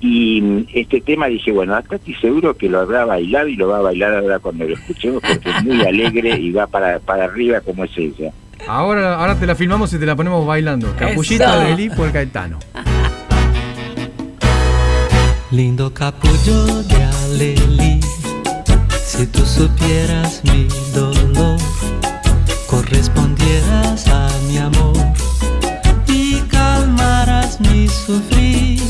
[0.00, 3.68] Y mm, este tema dije, bueno, a Tati seguro que lo habrá bailado y lo
[3.68, 7.24] va a bailar ahora cuando lo escuchemos porque es muy alegre y va para, para
[7.26, 8.32] arriba como es ella.
[8.68, 10.94] Ahora, ahora te la filmamos y te la ponemos bailando.
[10.96, 12.58] Capullito de Alelí por Caetano.
[15.50, 18.00] Lindo capullo de Alelí,
[19.04, 21.58] si tú supieras mi dolor,
[22.68, 24.96] correspondieras a mi amor
[26.06, 28.80] y calmaras mi sufrir,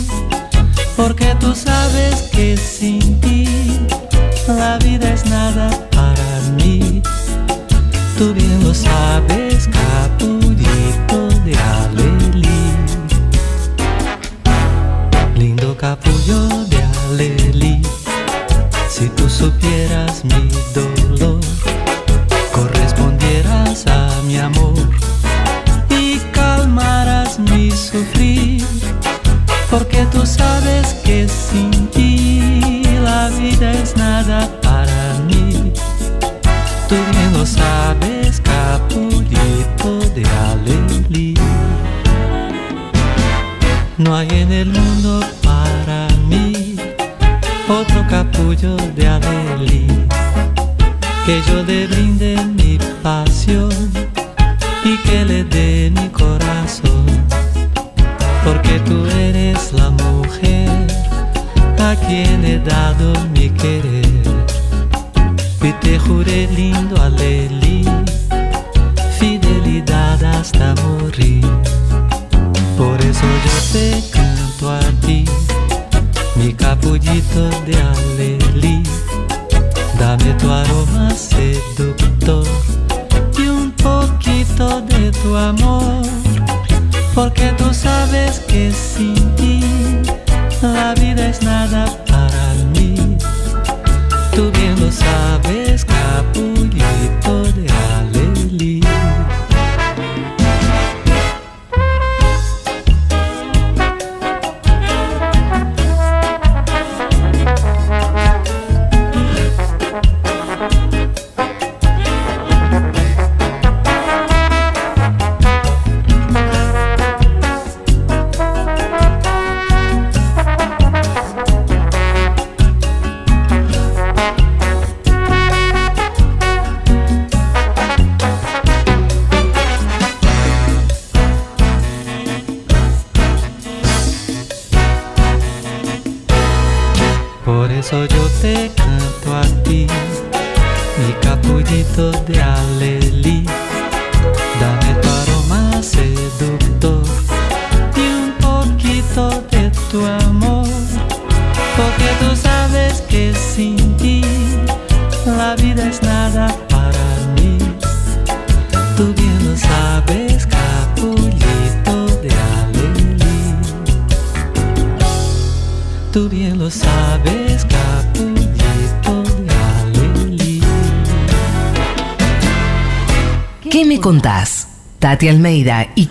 [0.98, 3.48] porque tú sabes que sin ti
[4.46, 6.89] la vida es nada para mí.
[8.20, 12.60] Tú bien lo sabes, capullito de Alelí.
[15.34, 17.80] Lindo capullo de Alelí,
[18.90, 20.99] si tú supieras mi dolor,
[51.50, 52.19] yo le brinde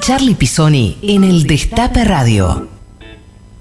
[0.10, 2.68] Charlie Pisoni en el Destape Radio.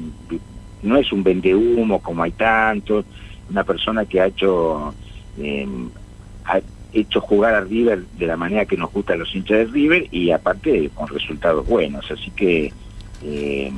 [0.82, 3.04] no es un vendehumo como hay tantos,
[3.50, 4.94] una persona que ha hecho
[5.38, 5.66] eh,
[6.46, 6.60] ha
[6.92, 10.06] hecho jugar a River de la manera que nos gusta a los hinchas de River
[10.10, 12.10] y aparte con resultados buenos.
[12.10, 12.72] Así que
[13.22, 13.70] eh,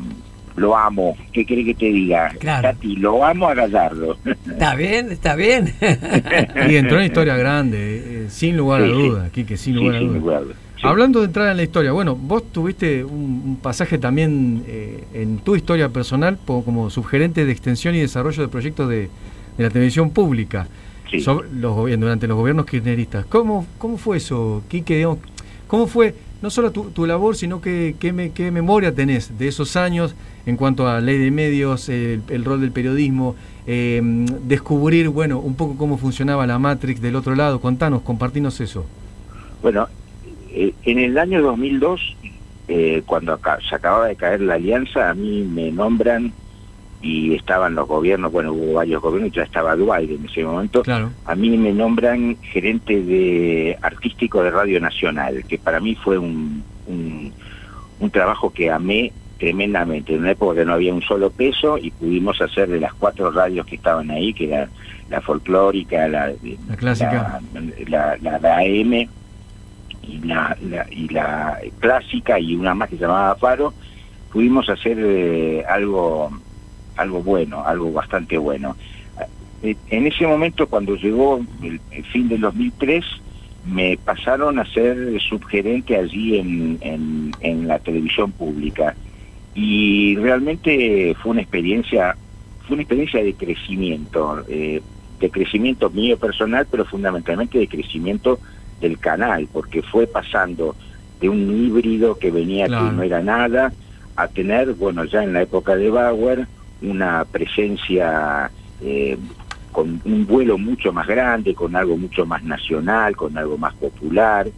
[0.59, 1.17] lo amo.
[1.33, 2.31] ¿Qué quiere que te diga?
[2.39, 2.69] Claro.
[2.69, 4.19] Tati, lo amo a Gallardo.
[4.47, 5.11] ¿Está bien?
[5.13, 5.73] ¿Está bien?
[6.71, 8.97] Y entró en historia grande, eh, sin lugar a Sí, sí.
[9.09, 10.21] dudas, Quique, sin Sí, lugar a sin dudas.
[10.23, 10.57] lugar a dudas.
[10.77, 10.83] Sí.
[10.87, 15.39] Hablando de entrar en la historia, bueno, vos tuviste un, un pasaje también eh, en
[15.39, 19.09] tu historia personal po- como subgerente de extensión y desarrollo de proyectos de,
[19.57, 20.69] de la televisión pública
[21.11, 21.21] Sí.
[21.21, 23.25] sobre los durante los gobiernos kirchneristas.
[23.27, 24.95] ¿Cómo, cómo fue eso, Quique?
[24.97, 25.19] Digamos,
[25.67, 29.77] ¿Cómo fue no solo tu, tu labor, sino que, qué, me- memoria tenés de esos
[29.77, 30.15] años
[30.47, 33.35] en cuanto a ley de medios, el, el rol del periodismo,
[33.67, 34.01] eh,
[34.45, 37.61] descubrir, bueno, un poco cómo funcionaba la Matrix del otro lado?
[37.61, 38.87] Contanos, compartinos eso.
[39.63, 39.89] Bueno,
[40.51, 42.17] eh, en el año 2002,
[42.69, 46.33] eh, cuando acá, se acababa de caer la alianza, a mí me nombran
[47.01, 51.11] y estaban los gobiernos, bueno, hubo varios gobiernos, ya estaba Duarte en ese momento, Claro.
[51.27, 56.63] a mí me nombran gerente de artístico de Radio Nacional, que para mí fue un,
[56.87, 57.33] un,
[58.01, 61.93] un trabajo que amé tremendamente, en una época que no había un solo peso y
[61.93, 64.69] pudimos hacer de las cuatro radios que estaban ahí, que era
[65.09, 66.33] la folclórica, la,
[66.69, 67.41] La clásica.
[67.87, 68.93] la, la, la AM
[70.03, 73.73] y la, la- y la clásica y una más que se llamaba Faro,
[74.33, 76.31] pudimos hacer eh, algo
[76.99, 78.77] algo bueno, algo bastante bueno.
[79.63, 83.05] Eh, En ese momento, cuando llegó el, el fin del 2003,
[83.65, 88.95] me pasaron a ser subgerente allí en, en, en la televisión pública
[89.55, 92.17] y realmente fue una experiencia
[92.67, 94.81] fue una experiencia de crecimiento eh,
[95.21, 98.39] de crecimiento mío personal pero fundamentalmente de crecimiento
[98.81, 100.77] del canal porque fue pasando
[101.21, 102.87] de un híbrido que venía Claro.
[102.91, 103.73] que no era nada
[104.17, 106.47] a tener bueno ya en la época de Bauer
[106.83, 108.51] una presencia
[108.81, 109.17] eh,
[109.73, 114.49] con un vuelo mucho más grande con algo mucho más nacional con algo más popular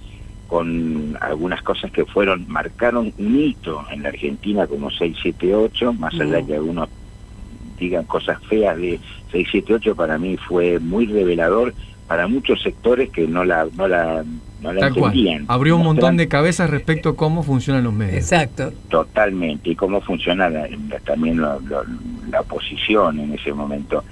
[0.51, 6.39] con algunas cosas que fueron, marcaron un hito en la Argentina como 678, más allá
[6.39, 6.89] de que algunos
[7.79, 8.99] digan cosas feas de
[9.31, 11.73] 678, para mí fue muy revelador
[12.11, 14.25] para muchos sectores que no la, no la,
[14.61, 15.13] no la cual.
[15.13, 15.45] entendían.
[15.47, 18.17] Abrió un montón de cabezas respecto a cómo funcionan los medios.
[18.17, 18.73] Exacto.
[18.89, 21.85] Totalmente, y cómo funciona la- la- también la, la-
[22.29, 24.03] la oposición en ese momento.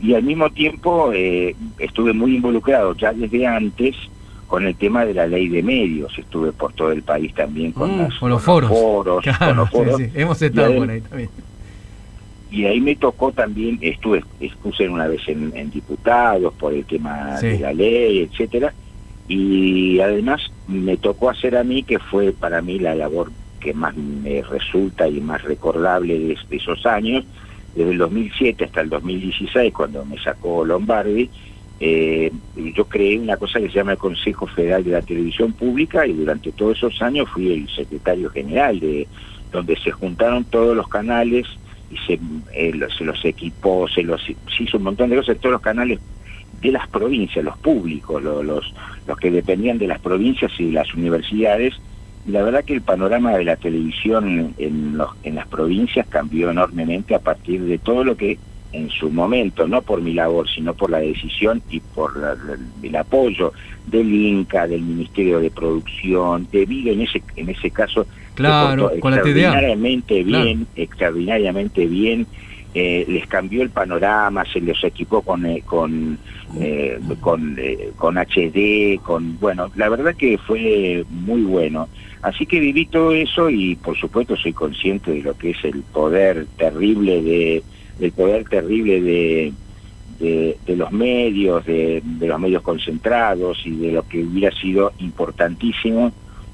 [0.00, 3.94] Y al mismo tiempo eh, estuve muy involucrado ya desde antes
[4.48, 7.96] con el tema de la ley de medios, estuve por todo el país también con,
[7.96, 8.70] Mm, las- con los con foros.
[9.22, 9.96] con Claro, los foros.
[9.98, 10.08] sí.
[10.12, 11.30] Hemos estado por ahí también.
[12.54, 17.36] Y ahí me tocó también, estuve, expuse una vez en, en diputados por el tema
[17.38, 17.48] Sí.
[17.48, 18.72] de la ley, etcétera,
[19.28, 23.30] y además me tocó hacer a mí, que fue para mí la labor
[23.60, 27.24] que más me resulta y más recordable de, de esos años,
[27.74, 31.30] desde el 2007 hasta el 2016, cuando me sacó Lombardi,
[31.80, 36.06] eh, yo creé una cosa que se llama el Consejo Federal de la Televisión Pública
[36.06, 39.08] y durante todos esos años fui el secretario general de
[39.50, 41.46] donde se juntaron todos los canales
[41.94, 42.18] y se,
[42.52, 44.20] eh, lo- se los equipó, se los
[44.58, 46.00] hizo un montón de cosas, todos los canales
[46.52, 48.72] de las provincias, los públicos, lo- los,
[49.06, 51.74] los que dependían de las provincias y de las universidades.
[52.24, 56.50] Y la verdad que el panorama de la televisión en, los, en las provincias cambió
[56.50, 58.38] enormemente a partir de todo lo que
[58.74, 62.36] en su momento, no por mi labor, sino por la decisión y por la-
[62.82, 63.52] el apoyo
[63.86, 68.88] del INCA, del Ministerio de Producción, de Vigo en ese, en ese caso, Claro, la
[68.90, 68.96] TDA.
[68.96, 70.44] extraordinariamente Claro.
[70.44, 72.26] bien, extraordinariamente bien,
[72.74, 76.18] eh, les cambió el panorama, se los equipó con eh, con
[76.60, 81.88] eh, con, eh, con HD, con bueno, la verdad que fue muy bueno.
[82.22, 85.82] Así que viví todo eso y por supuesto soy consciente de lo que es el
[85.82, 87.62] poder terrible de
[87.98, 89.52] del poder terrible de
[90.18, 94.92] de, de los medios, de, de los medios concentrados y de lo que hubiera sido
[94.98, 96.12] importantísimo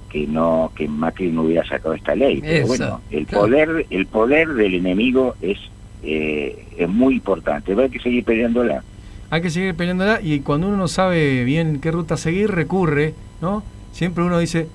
[0.09, 2.41] que no que Macri no hubiera sacado esta ley.
[2.41, 3.45] Pero Eso, bueno, el claro.
[3.45, 5.59] poder el poder del enemigo es
[6.03, 7.73] eh, es muy importante.
[7.75, 8.83] A hay que seguir peleándola.
[9.31, 13.63] Hay que seguir peleándola y cuando uno no sabe bien qué ruta seguir, recurre, ¿no?
[13.93, 14.67] Siempre uno dice,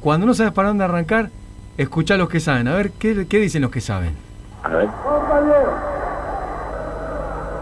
[0.00, 1.30] cuando no sabes para dónde arrancar,
[1.78, 2.66] escucha a los que saben.
[2.66, 4.14] A ver, ¿qué, qué dicen los que saben?
[4.64, 4.88] A ver.
[5.02, 5.74] Compañeros,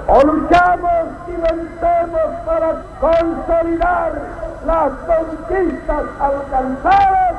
[0.07, 4.13] o luchamos y vencemos para consolidar
[4.67, 7.35] las conquistas alcanzadas,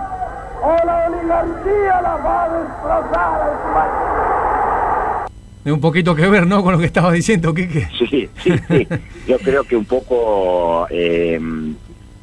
[0.62, 5.28] o la oligarquía las va a destrozar a España.
[5.64, 6.62] De un poquito que ver, ¿no?
[6.62, 7.88] Con lo que estaba diciendo, Quique.
[7.98, 8.88] Sí, sí, sí.
[9.28, 11.40] Yo creo que un poco, eh,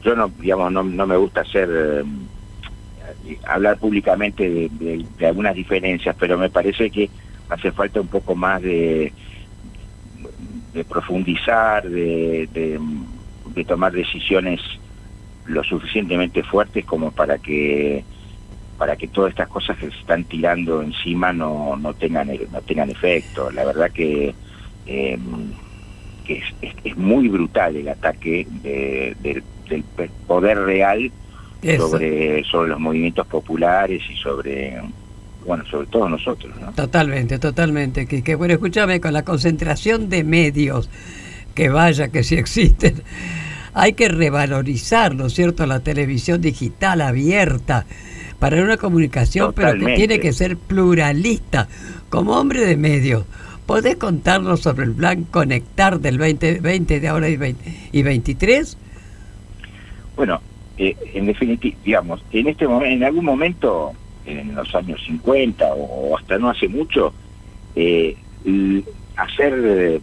[0.03, 5.55] yo no, digamos, no, no me gusta hacer, eh, hablar públicamente de, de- de algunas
[5.55, 7.09] diferencias, pero me parece que
[7.51, 9.12] hace falta un poco más de,
[10.72, 12.80] de profundizar, de, de,
[13.55, 14.61] de tomar decisiones
[15.46, 18.05] lo suficientemente fuertes como para que
[18.78, 22.88] para que todas estas cosas que se están tirando encima no, no tengan no tengan
[22.88, 23.51] efecto.
[23.51, 24.34] La verdad que,
[24.86, 25.18] eh,
[26.24, 29.44] que es, es- es muy brutal el ataque de- del,
[30.26, 31.12] poder real
[31.62, 31.90] Eso.
[31.90, 34.80] sobre sobre los movimientos populares y sobre
[35.47, 36.53] bueno sobre todos nosotros.
[36.61, 36.72] ¿no?
[36.72, 38.07] Totalmente, totalmente.
[38.07, 40.88] Que, que bueno, escúchame, con la concentración de medios,
[41.55, 43.03] que vaya, que si existen,
[43.74, 47.86] hay que revalorizar, ¿no es cierto?, la televisión digital abierta
[48.38, 51.68] para una comunicación, pero que tiene que ser pluralista.
[52.09, 53.24] Como hombre de medios,
[53.66, 58.76] ¿podés contarnos sobre el plan Conectar del 2020 de ahora y, 20 y 23?
[60.16, 60.41] Bueno,
[60.78, 63.93] eh, en definitiva, digamos, en este momento, en algún momento,
[64.25, 67.14] en los años 50 o, hasta no hace mucho,
[67.75, 68.16] eh,
[69.16, 70.01] hacer eh,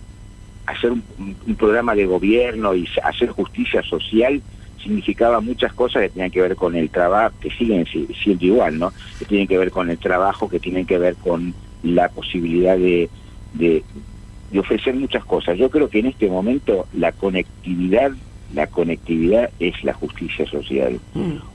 [0.65, 1.03] hacer un,
[1.45, 4.43] un programa de gobierno y hacer justicia social
[4.83, 8.77] significaba muchas cosas que tenían que ver con el trabajo, que siguen si- siendo igual,
[8.77, 8.93] ¿no?
[9.17, 13.09] Que tienen que ver con el trabajo, que tienen que ver con la posibilidad de,
[13.53, 15.57] de ofrecer muchas cosas.
[15.57, 18.11] Yo creo que en este momento la conectividad,
[18.53, 20.99] la conectividad es la justicia social.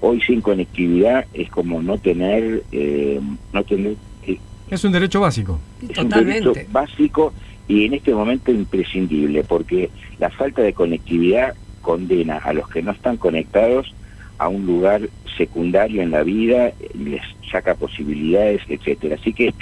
[0.00, 3.20] Hoy sin conectividad es como no tener, eh,
[3.52, 4.38] no tener eh,
[4.70, 5.58] Es un derecho básico.
[5.88, 7.32] es un derecho básico
[7.68, 12.92] y en este momento imprescindible, porque la falta de conectividad condena a los que no
[12.92, 13.94] están conectados
[14.38, 19.16] a un lugar secundario en la vida, les saca posibilidades, etcétera.
[19.20, 19.54] Así que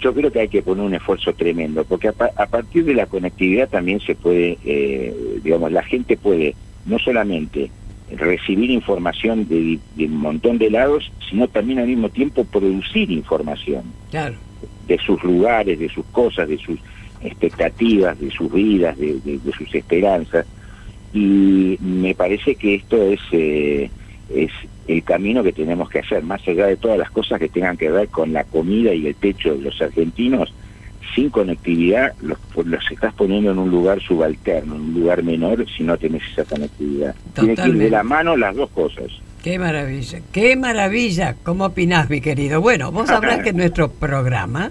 [0.00, 2.94] yo creo que hay que poner un esfuerzo tremendo, porque a, pa- a partir de
[2.94, 7.70] la conectividad también se puede, eh, digamos, la gente puede no solamente
[8.08, 14.38] recibir información de, un montón de lados, sino también al mismo tiempo producir información Claro.
[14.80, 16.80] de sus lugares, de sus cosas, de sus
[17.20, 20.46] expectativas, de sus vidas, de, de- de sus esperanzas.
[21.12, 23.90] Y me parece que esto es, eh,
[24.34, 24.50] es
[24.88, 27.90] el camino que tenemos que hacer, más allá de todas las cosas que tengan que
[27.90, 30.52] ver con la comida y el techo de los argentinos,
[31.14, 35.82] sin conectividad los, los estás poniendo en un lugar subalterno, en un lugar menor si
[35.82, 37.14] no tenés esa conectividad.
[37.34, 37.90] Tiene que ir de Totalmente.
[37.90, 39.06] la mano las dos cosas.
[39.42, 41.34] Qué maravilla, qué maravilla.
[41.42, 42.60] ¿Cómo opinás, mi querido?
[42.60, 44.70] Bueno, vos sabrás que nuestro programa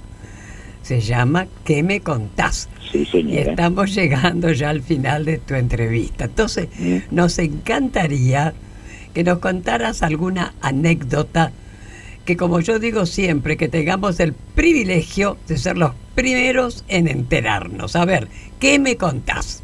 [0.81, 2.69] se llama ¿Qué me contás?
[2.91, 3.41] Sí, Y señora.
[3.51, 6.25] estamos llegando ya al final de tu entrevista.
[6.25, 6.69] Entonces,
[7.11, 8.53] nos encantaría
[9.19, 11.51] que nos contaras alguna anécdota
[12.23, 17.97] que, como yo digo siempre, que tengamos el privilegio de ser los primeros en enterarnos.
[17.97, 18.29] A ver,
[18.61, 19.61] ¿qué me contás?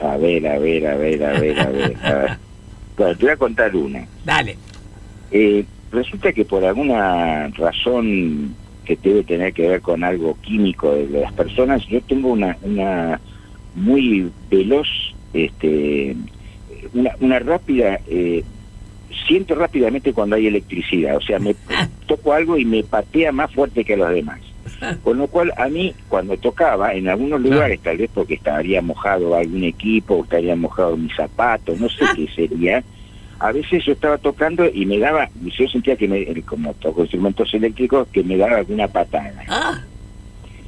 [0.00, 1.96] A ver, a ver, a ver, a ver, a ver.
[2.02, 2.38] a ver.
[2.96, 4.06] Bueno, te voy a contar una.
[4.24, 4.56] Dale.
[5.32, 8.54] Eh, resulta que por alguna razón
[8.86, 13.20] que debe tener que ver con algo químico de las personas, yo tengo una, una
[13.74, 14.86] muy veloz,
[15.34, 16.16] este,
[16.94, 18.44] una, una rápida, eh,
[19.26, 21.54] siento rápidamente cuando hay electricidad, o sea, me
[22.06, 24.40] toco algo y me patea más fuerte que los demás.
[25.02, 29.34] Con lo cual, a mí, cuando tocaba, en algunos lugares, tal vez porque estaría mojado
[29.34, 32.84] algún equipo, o estaría mojado mis zapatos, no sé qué sería,
[33.38, 37.52] a veces yo estaba tocando y me daba, yo sentía que, me, como toco instrumentos
[37.52, 39.42] eléctricos, que me daba alguna patada.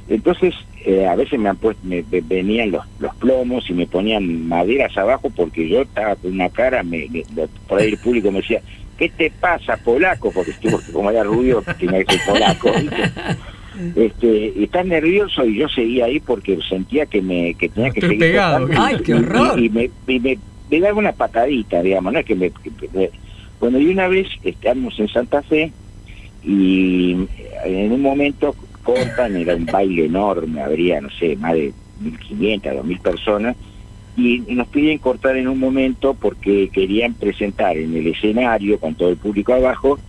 [0.07, 0.53] Entonces,
[0.85, 4.47] eh, a veces me, han puesto, me, me venían los, los plomos y me ponían
[4.47, 7.25] maderas abajo porque yo estaba con una cara, me, me-
[7.67, 8.61] por ahí el público me decía,
[8.97, 10.31] ¿qué te pasa, polaco?
[10.31, 12.71] Porque estuvo, como era rubio, tenía que ser polaco.
[12.79, 13.03] ¿viste?
[13.95, 17.99] Este, y tan nervioso y yo seguía ahí porque sentía que me que tenía que
[17.99, 18.67] Estoy seguir pegado.
[18.75, 19.59] Ay, qué horror.
[19.59, 20.39] Y, y me, y me-
[20.69, 23.11] me daba una patadita, digamos, no es que me, que me-
[23.59, 25.73] bueno, y una vez estamos en Santa Fe
[26.43, 27.11] y
[27.65, 28.55] en un momento
[28.87, 33.55] cortan, era un baile enorme, habría, no sé, más de 1.500, 2.000 personas,
[34.15, 39.09] y nos piden cortar en un momento porque querían presentar en el escenario, con todo
[39.09, 39.99] el público abajo,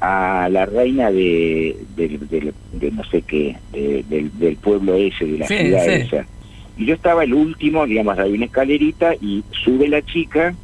[0.00, 5.38] a la reina de, del- de no sé qué, de- del, del pueblo ese, de
[5.38, 5.90] la Sí, ciudad sí.
[5.90, 6.24] esa.
[6.76, 10.54] Y yo estaba el último, digamos, hay una escalerita y sube la chica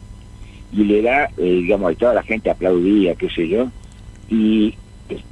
[0.72, 3.66] y le da, eh, digamos, y toda la gente aplaudía, qué sé yo,
[4.30, 4.74] y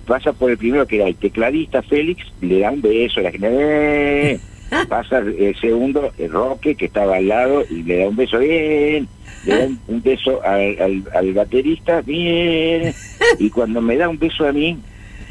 [0.06, 3.48] pasa por el primero que era el tecladista Félix, le da un beso, la gente,
[4.32, 4.40] ¡eh!
[4.88, 9.08] pasa el segundo, el Roque, que estaba al lado, y le da un beso, bien,
[9.44, 12.94] le da un, beso al, al, al baterista, bien,
[13.38, 14.78] y cuando me da un beso a mí,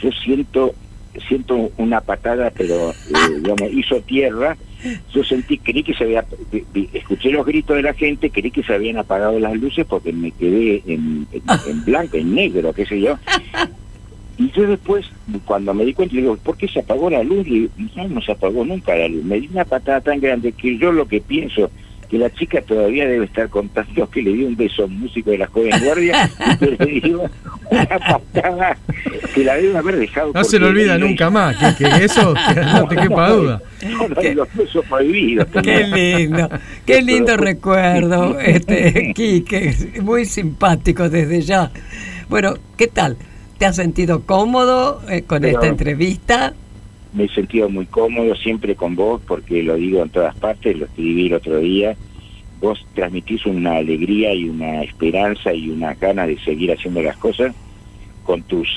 [0.02, 0.74] yo siento
[1.28, 4.58] siento una patada, pero eh, digamos, hizo tierra,
[5.14, 6.26] yo sentí, creí que se había,
[6.94, 10.32] escuché los gritos de la gente, creí que se habían apagado las luces porque me
[10.32, 13.18] quedé en, en, en blanco, en negro, qué sé yo.
[14.38, 15.06] Y yo después,
[15.46, 17.46] cuando me di cuenta, le digo, ¿por qué se apagó la luz?
[17.48, 19.24] Y no, no se apagó nunca la luz.
[19.24, 21.70] Me dio una patada tan grande que yo lo que pienso,
[22.10, 25.30] que la chica todavía debe estar contando que le dio un beso a un músico
[25.32, 27.22] de la joven guardia y que le dio
[27.70, 28.78] una patada
[29.34, 30.32] que la debe haber dejado.
[30.34, 33.62] No se lo olvida le- nunca más, que, que eso que no te quepa duda.
[33.88, 35.48] No, no, los besos prohibidos.
[35.64, 36.50] Qué lindo,
[36.86, 41.72] qué lindo recuerdo, este, Quique, muy simpático desde ya.
[42.28, 43.16] Bueno, ¿qué tal?
[43.62, 46.51] ¿Te has sentido cómodo eh, con Pero- esta entrevista?
[47.14, 50.86] me he sentido muy cómodo siempre con vos, porque lo digo en todas partes, lo
[50.86, 51.95] escribí el otro día.
[52.59, 57.53] Vos transmitís una alegría y una esperanza y una gana de seguir haciendo las cosas
[58.24, 58.68] con tus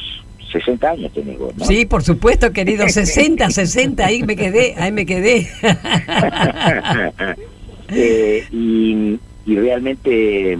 [0.52, 1.64] 60 años tenés vos, ¿no?
[1.64, 5.48] Sí, por supuesto, querido, 60, 60, ahí me quedé, ahí me quedé.
[7.88, 10.58] Eh, y, y realmente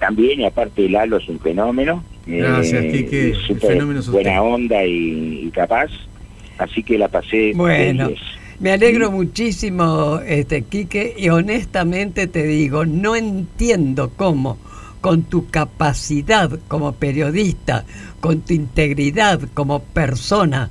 [0.00, 2.04] también, y aparte Lalo es un fenómeno.
[2.26, 3.34] Eh, Gracias, Quique.
[3.60, 5.90] fenómeno es buena onda y, y capaz.
[6.58, 7.52] Así que la pasé.
[7.54, 8.10] Bueno,
[8.58, 14.56] me alegro muchísimo, este Quique, y honestamente te digo, no entiendo cómo
[15.02, 17.84] con tu capacidad como periodista,
[18.20, 20.70] con tu integridad como persona,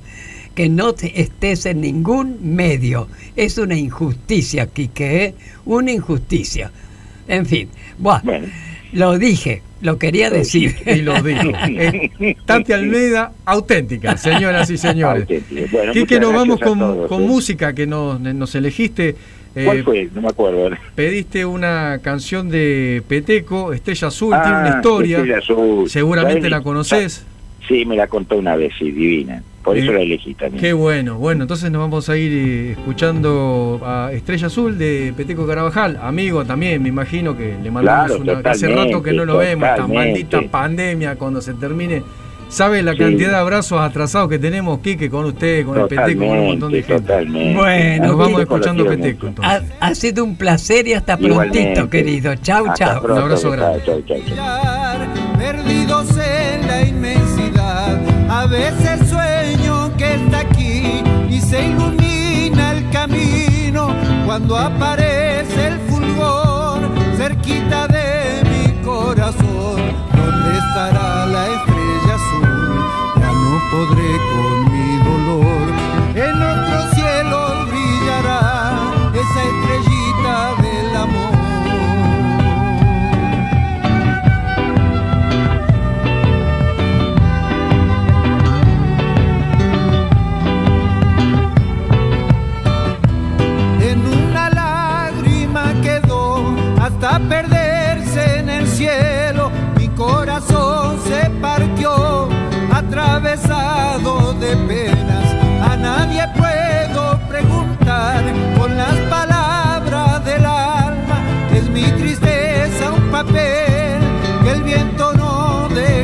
[0.56, 3.08] que no te estés en ningún medio.
[3.36, 5.34] Es una injusticia, Quique, ¿eh?
[5.64, 6.72] una injusticia.
[7.28, 8.20] En fin, buah,
[8.92, 10.74] lo dije, lo quería decir.
[10.86, 11.52] Y lo dijo.
[11.68, 15.22] Eh, Tati Almeida, auténtica, señoras y señores.
[15.22, 15.68] Auténtica.
[15.72, 19.16] Bueno, Quique, nos vamos con, todos, con música que nos, nos elegiste.
[19.54, 20.08] Eh, ¿Cuál fue?
[20.14, 20.70] No me acuerdo.
[20.94, 25.16] Pediste una canción de Peteco, Estrella Azul, Ah, tiene una historia.
[25.18, 25.88] Estrella Azul.
[25.88, 27.24] Seguramente la conoces.
[27.66, 29.42] Sí, me la contó una vez, sí, divina.
[29.66, 30.60] Por eso Eh, la elegí también.
[30.62, 31.16] Qué bueno.
[31.18, 36.44] Bueno, entonces nos vamos a ir eh, escuchando a Estrella Azul de Peteco Carabajal, amigo
[36.44, 38.50] también, me imagino que le mandamos Claro, una.
[38.50, 42.02] Hace rato que no lo totalmente, vemos, esta maldita pandemia cuando se termine.
[42.48, 42.98] ¿Sabe la Sí.
[42.98, 46.70] cantidad de abrazos atrasados que tenemos, Quique, con usted, con el Peteco, con un montón
[46.70, 47.02] de gente?
[47.02, 47.58] Totalmente.
[47.58, 49.30] Bueno, Nos vamos escuchando Peteco.
[49.42, 51.88] Ha, ha sido un placer y hasta prontito, Igualmente.
[51.90, 52.34] querido.
[52.36, 53.02] Chau, Hasta chau.
[53.02, 53.82] pronto, Un abrazo grande.
[53.84, 55.36] Chau, chau, chau.
[55.38, 58.00] perdidos en la inmensidad.
[58.28, 59.05] A veces
[64.36, 66.80] cuando aparece el fulgor
[67.16, 69.80] cerquita de mi corazón.
[70.14, 72.84] ¿Dónde estará la estrella azul?
[73.18, 74.55] Ya no podré con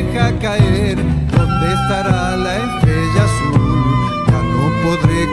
[0.03, 0.97] deja caer.
[1.31, 4.25] ¿Dónde estará la estrella azul?
[4.27, 5.27] Ya no podré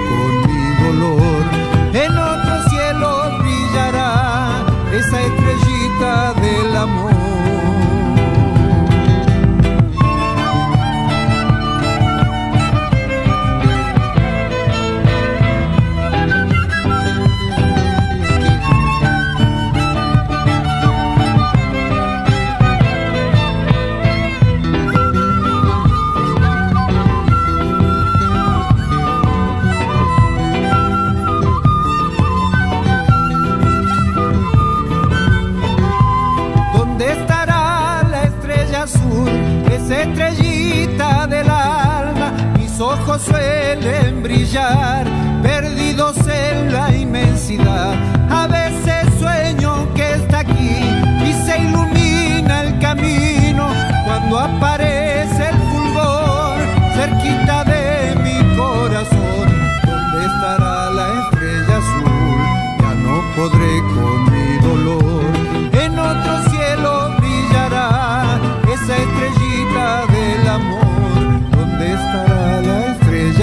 [43.18, 45.06] suelen brillar,
[45.42, 48.19] perdidos en la inmensidad.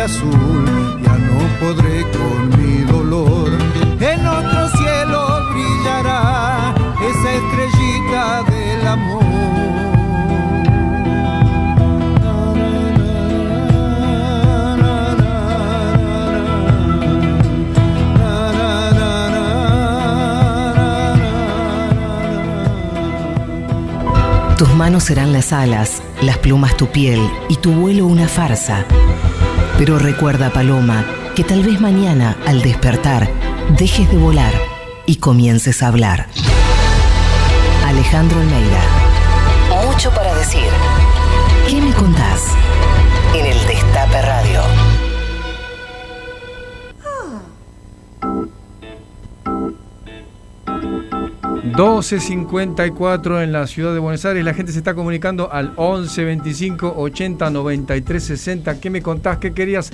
[0.07, 0.65] Azul?
[1.03, 3.49] Ya no podré con mi dolor.
[3.99, 5.19] En otro cielo
[5.51, 6.73] brillará
[7.09, 9.27] esa estrellita del amor.
[24.57, 28.85] Tus manos serán las alas, las plumas tu piel y tu vuelo una farsa.
[29.77, 31.05] Pero recuerda, Paloma,
[31.35, 33.29] que tal vez mañana, al despertar,
[33.77, 34.53] dejes de volar
[35.05, 36.27] y comiences a hablar.
[37.85, 38.96] Alejandro Almeida.
[51.77, 54.43] 12.54 en la ciudad de Buenos Aires.
[54.43, 58.79] La gente se está comunicando al 11 25 80 93 60.
[58.79, 59.37] ¿Qué me contás?
[59.37, 59.91] ¿Qué querías?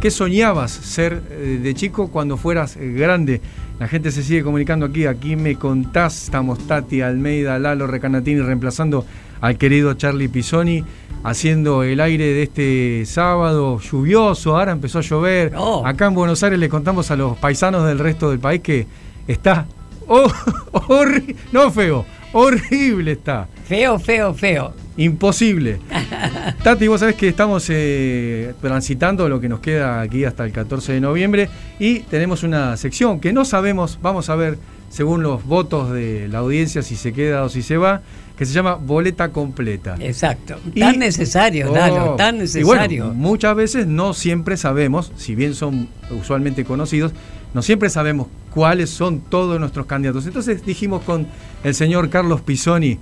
[0.00, 3.40] ¿Qué soñabas ser eh, de chico cuando fueras eh, grande?
[3.80, 5.06] La gente se sigue comunicando aquí.
[5.06, 6.22] Aquí me contás.
[6.22, 9.04] Estamos Tati Almeida, Lalo Recanatini reemplazando
[9.40, 10.84] al querido Charlie Pisoni.
[11.24, 15.52] Haciendo el aire de este sábado lluvioso, ahora empezó a llover.
[15.84, 18.86] Acá en Buenos Aires le contamos a los paisanos del resto del país que
[19.26, 19.66] está
[20.08, 20.26] Oh,
[20.72, 23.46] horri- no feo, horrible está.
[23.66, 24.72] Feo, feo, feo.
[24.96, 25.78] Imposible.
[26.64, 30.92] Tati, vos sabés que estamos eh, transitando lo que nos queda aquí hasta el 14
[30.94, 31.48] de noviembre
[31.78, 34.58] y tenemos una sección que no sabemos, vamos a ver
[34.90, 38.00] según los votos de la audiencia, si se queda o si se va,
[38.36, 39.96] que se llama boleta completa.
[40.00, 40.56] Exacto.
[40.78, 42.66] Tan necesario, Oh, tan y necesario.
[43.04, 47.12] bueno, muchas veces no siempre sabemos, si bien son usualmente conocidos,
[47.54, 50.26] no siempre sabemos cuáles son todos nuestros candidatos.
[50.26, 51.26] Entonces dijimos con
[51.64, 52.98] el señor Carlos Pisoni,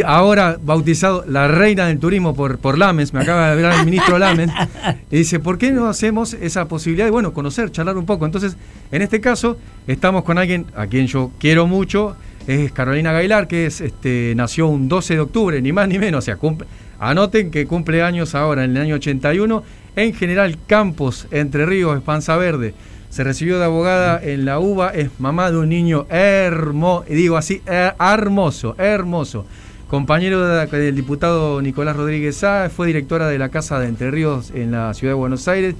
[0.00, 4.18] ahora bautizado la reina del turismo por, por Lamens, me acaba de hablar el ministro
[4.18, 4.52] Lamens,
[5.10, 8.24] y dice, ¿por qué no hacemos esa posibilidad de, bueno, conocer, charlar un poco?
[8.24, 8.56] Entonces,
[8.90, 12.16] en este caso, estamos con alguien a quien yo quiero mucho,
[12.46, 16.18] es Carolina Gailar, que es, este, nació un 12 de octubre, ni más ni menos,
[16.18, 16.38] o sea,
[16.98, 19.62] anoten que cumple años ahora, en el año 81,
[19.96, 22.74] en General Campos, Entre Ríos, Espanza Verde.
[23.12, 27.60] Se recibió de abogada en la UBA, es mamá de un niño hermoso, digo así,
[27.66, 29.44] eh, hermoso, hermoso.
[29.86, 34.50] Compañero de- del diputado Nicolás Rodríguez Sá, fue directora de la Casa de Entre Ríos
[34.54, 35.74] en la ciudad de Buenos Aires,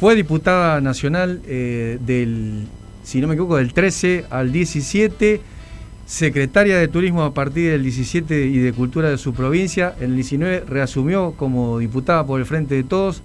[0.00, 2.66] fue diputada nacional eh, del,
[3.04, 5.40] si no me equivoco, del 13 al 17,
[6.06, 9.94] secretaria de Turismo a partir del 17 y de Cultura de su provincia.
[10.00, 13.22] En el 19 reasumió como diputada por el Frente de Todos.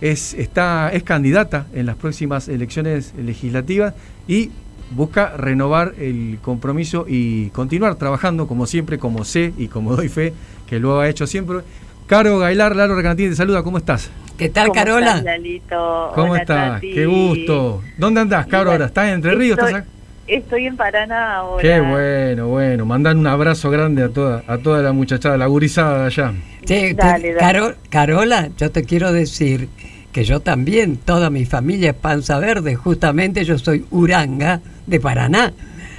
[0.00, 3.94] Es, está, es candidata en las próximas elecciones legislativas
[4.26, 4.50] y
[4.92, 10.32] busca renovar el compromiso y continuar trabajando como siempre, como sé y como doy fe,
[10.66, 11.58] que lo ha hecho siempre.
[12.06, 14.10] Caro Gailar, Lalo Recantín, te saluda, ¿cómo estás?
[14.36, 15.06] ¿Qué tal, ¿Cómo Carola?
[15.10, 16.12] estás, Lalito?
[16.14, 16.72] ¿Cómo Hola, estás?
[16.74, 16.92] Tati.
[16.92, 17.82] Qué gusto.
[17.98, 18.86] ¿Dónde andás, Caro, ahora?
[18.86, 19.58] ¿Estás en Entre Ríos?
[19.58, 19.88] Estoy, ¿Estás
[20.26, 21.62] estoy en Paraná ahora.
[21.62, 22.86] Qué bueno, bueno.
[22.86, 26.32] Mandan un abrazo grande a toda, a toda la muchachada, la gurizada de allá.
[26.64, 27.36] Che, Dale, te- dale.
[27.38, 29.68] Caro- Carola, yo te quiero decir
[30.12, 35.52] que yo también, toda mi familia es panza verde, justamente yo soy Uranga de Paraná.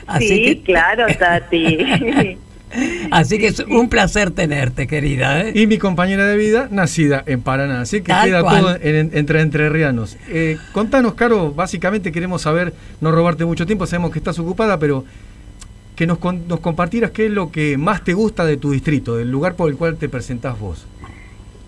[0.07, 2.37] Así sí, que, claro, Tati.
[3.11, 5.41] así que es un placer tenerte, querida.
[5.41, 5.51] ¿eh?
[5.55, 7.81] Y mi compañera de vida, nacida en Paraná.
[7.81, 8.61] Así que Tal queda cual.
[8.61, 10.17] todo en- en- entre entrerrianos.
[10.29, 15.05] Eh, contanos, Caro, básicamente queremos saber, no robarte mucho tiempo, sabemos que estás ocupada, pero
[15.95, 19.15] que nos, con- nos compartieras qué es lo que más te gusta de tu distrito,
[19.17, 20.85] del lugar por el cual te presentás vos.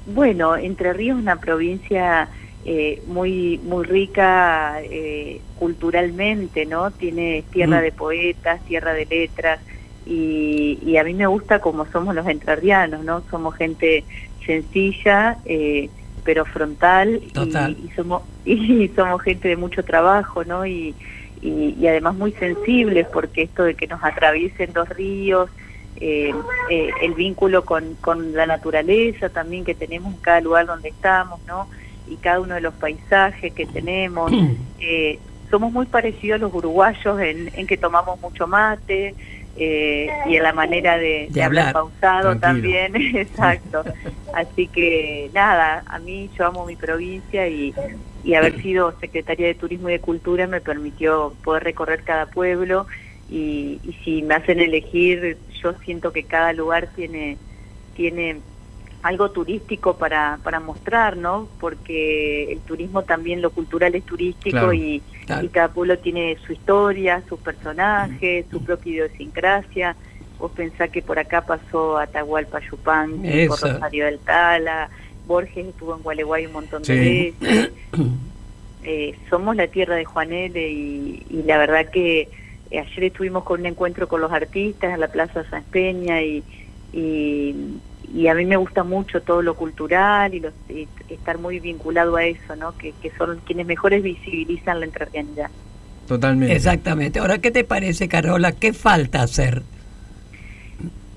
[0.06, 2.30] Bueno, Entre Ríos es una provincia
[2.66, 6.92] eh, muy muy rica eh, culturalmente, ¿no?
[6.92, 7.84] Tiene tierra Mm.
[7.84, 9.60] de poetas, tierra de letras
[10.06, 13.24] y, y a mí me gusta como somos los entrerrianos, ¿no?
[13.30, 14.06] Somos gente
[14.46, 15.90] sencilla, eh,
[16.24, 17.22] pero frontal.
[17.78, 20.66] Y, somos y somos gente de mucho trabajo, ¿no?
[20.66, 20.96] Y,
[21.42, 25.50] y, y además muy sensibles porque esto de que nos atraviesen dos ríos
[26.06, 26.34] eh,
[26.70, 31.40] eh, el vínculo con, con la naturaleza también que tenemos en cada lugar donde estamos,
[31.48, 31.70] ¿no?
[32.10, 34.32] Y cada uno de los paisajes que tenemos.
[34.86, 35.18] Eh,
[35.50, 39.16] somos muy parecidos a los uruguayos en, en que tomamos mucho mate
[39.56, 41.74] eh, y en la manera de, De de hablar hablar.
[41.74, 42.42] pausado Tranquilo.
[42.92, 43.84] también, exacto.
[44.34, 47.74] Así que nada, a mí yo amo mi provincia y,
[48.26, 52.86] y haber sido secretaria de Turismo y de Cultura me permitió poder recorrer cada pueblo
[53.34, 57.38] y, y si me hacen elegir, yo siento que cada lugar tiene
[57.96, 58.38] tiene
[59.04, 61.50] algo turístico para, para mostrar, ¿no?
[61.60, 65.46] Porque el turismo también, lo cultural es turístico Claro, y, claro.
[65.46, 69.96] y cada pueblo tiene su historia, sus personajes, su propia idiosincrasia.
[70.40, 73.60] Vos pensás que por acá pasó Atahualpa Yupanqui, por.
[73.62, 74.90] Rosario del Tala,
[75.26, 77.36] Borges estuvo en Gualeguay un montón de Sí.
[77.42, 77.72] veces.
[78.86, 80.60] Eh, somos la tierra de Juan L.
[80.70, 82.28] y, y la verdad que
[82.80, 86.44] ayer estuvimos con un encuentro con los artistas en la Plaza San Peña y,
[86.94, 87.56] y,
[88.14, 92.16] y a mí me gusta mucho todo lo cultural y, los- y estar muy vinculado
[92.16, 92.78] a eso, ¿no?
[92.78, 95.50] Que, que son quienes mejores visibilizan la entrerrianidad.
[96.08, 96.56] Totalmente.
[96.56, 97.20] Exactamente.
[97.20, 98.52] Ahora, ¿qué te parece, Carola?
[98.52, 99.64] ¿Qué falta hacer?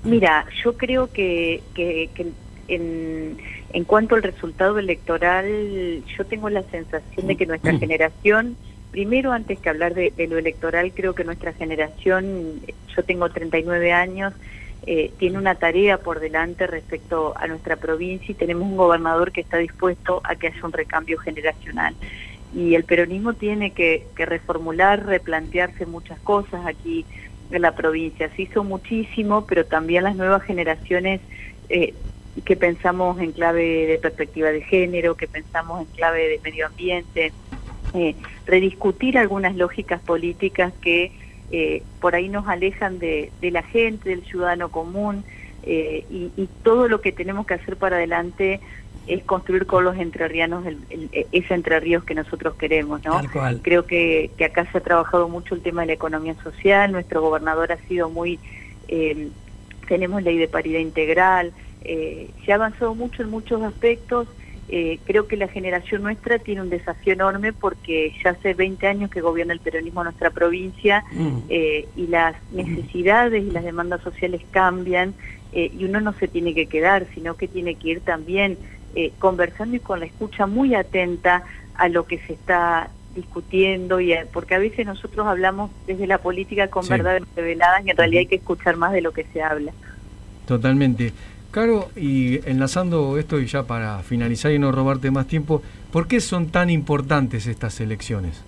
[0.03, 2.27] Mira, yo creo que, que, que
[2.69, 3.37] en,
[3.73, 8.55] en cuanto al resultado electoral, yo tengo la sensación de que nuestra generación,
[8.97, 12.61] primero antes que hablar de, lo electoral, creo que nuestra generación,
[12.95, 14.33] yo tengo 39 años,
[14.87, 19.41] eh, tiene una tarea por delante respecto a nuestra provincia y tenemos un gobernador que
[19.41, 21.93] está dispuesto a que haya un recambio generacional.
[22.55, 27.05] Y el peronismo tiene que, que reformular, replantearse muchas cosas aquí
[27.51, 28.31] en la provincia.
[28.35, 31.21] Se hizo muchísimo, pero también las nuevas generaciones
[31.69, 31.93] eh,
[32.43, 37.31] que pensamos en clave de perspectiva de género, que pensamos en clave de medio ambiente,
[37.97, 41.11] eh, rediscutir algunas lógicas políticas que
[41.49, 45.25] eh, por ahí nos alejan de, de la gente, del ciudadano común,
[45.63, 48.61] eh, y, y todo lo que tenemos que hacer para adelante
[49.05, 53.13] es construir con los entrerrianos el, el- ese Entre Ríos que nosotros queremos, ¿no?
[53.13, 53.61] Tal cual.
[53.63, 57.21] Creo que, que acá se ha trabajado mucho el tema de la economía social, nuestro
[57.21, 58.39] gobernador ha sido muy...
[58.87, 59.29] eh,
[59.87, 64.27] tenemos ley de paridad integral, se ha avanzado mucho en muchos aspectos
[64.69, 69.09] eh, creo que la generación nuestra tiene un desafío enorme porque ya hace 20 años
[69.09, 71.37] que gobierna el peronismo en nuestra provincia Mm.
[71.49, 75.15] eh, y las necesidades y las demandas sociales cambian
[75.53, 78.57] eh, y uno no se tiene que quedar, sino que tiene que ir también
[78.95, 81.43] eh, conversando y con la escucha muy atenta
[81.75, 86.17] a lo que se está discutiendo y a- porque a veces nosotros hablamos desde la
[86.17, 86.89] política con Sí.
[86.89, 89.71] verdades reveladas y en realidad hay que escuchar más de lo que se habla.
[90.45, 91.13] Totalmente.
[91.57, 96.21] Caro, y enlazando esto y ya para finalizar y no robarte más tiempo, ¿por qué
[96.21, 98.43] son tan importantes estas elecciones?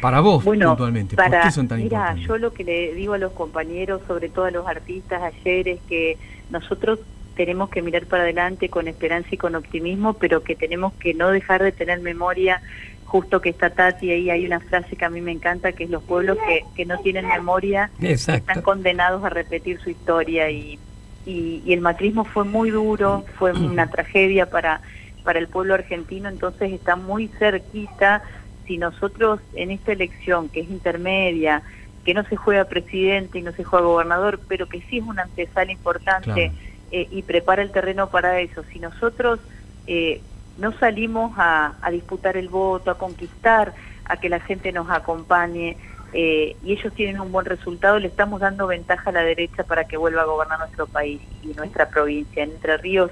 [0.00, 2.28] Para vos, Bueno, puntualmente, ¿por para, qué son tan mira, importantes?
[2.28, 5.80] yo lo que le digo a los compañeros, sobre todo a los artistas ayer, es
[5.88, 6.18] que
[6.50, 7.00] nosotros
[7.34, 11.30] tenemos que mirar para adelante con esperanza y con optimismo, pero que tenemos que no
[11.30, 12.62] dejar de tener memoria,
[13.06, 15.90] justo que está Tati ahí, hay una frase que a mí me encanta, que es
[15.90, 18.38] los pueblos que, que no tienen memoria Exacto.
[18.38, 20.78] están condenados a repetir su historia y,
[21.24, 24.80] y, y el macrismo fue muy duro, fue una tragedia para,
[25.24, 28.22] para el pueblo argentino, entonces está muy cerquita
[28.66, 31.62] si nosotros en esta elección, que es intermedia,
[32.04, 35.22] que no se juega presidente y no se juega gobernador, pero que sí es una
[35.22, 36.52] antesala importante Claro.
[36.90, 39.40] eh, y prepara el terreno para eso, si nosotros
[39.86, 40.20] eh,
[40.58, 45.76] no salimos a, a disputar el voto, a conquistar, a que la gente nos acompañe,
[46.12, 49.84] eh, y ellos tienen un buen resultado, le estamos dando ventaja a la derecha para
[49.84, 52.42] que vuelva a gobernar nuestro país y nuestra provincia.
[52.42, 53.10] En Entre Ríos,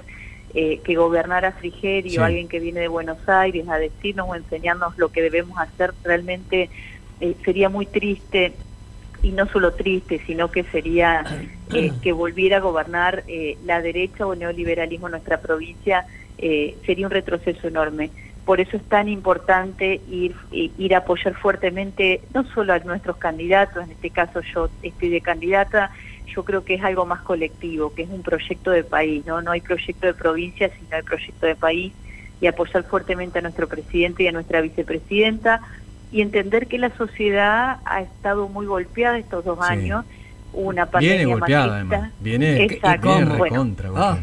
[0.53, 2.17] eh, que gobernara Frigerio, Sí.
[2.19, 6.69] alguien que viene de Buenos Aires a decirnos o enseñarnos lo que debemos hacer, realmente
[7.21, 8.53] eh, sería muy triste
[9.23, 11.23] y no solo triste, sino que sería
[11.73, 16.05] eh, que volviera a gobernar eh, la derecha o el neoliberalismo en nuestra provincia,
[16.37, 18.09] eh, sería un retroceso enorme.
[18.45, 23.17] Por eso es tan importante ir, i- ir a apoyar fuertemente no solo a nuestros
[23.17, 25.91] candidatos, en este caso yo estoy de candidata,
[26.35, 29.51] yo creo que es algo más colectivo, que es un proyecto de país, no, no
[29.51, 31.93] hay proyecto de provincia, sino hay proyecto de país
[32.39, 35.61] y apoyar fuertemente a nuestro presidente y a nuestra vicepresidenta
[36.11, 39.71] y entender que la sociedad ha estado muy golpeada estos dos Sí.
[39.73, 40.05] años,
[40.53, 41.95] una pandemia Viene golpeada machista.
[41.95, 42.13] además.
[42.19, 43.07] Viene, Exacto.
[43.09, 44.17] viene Bueno, recontra Ah.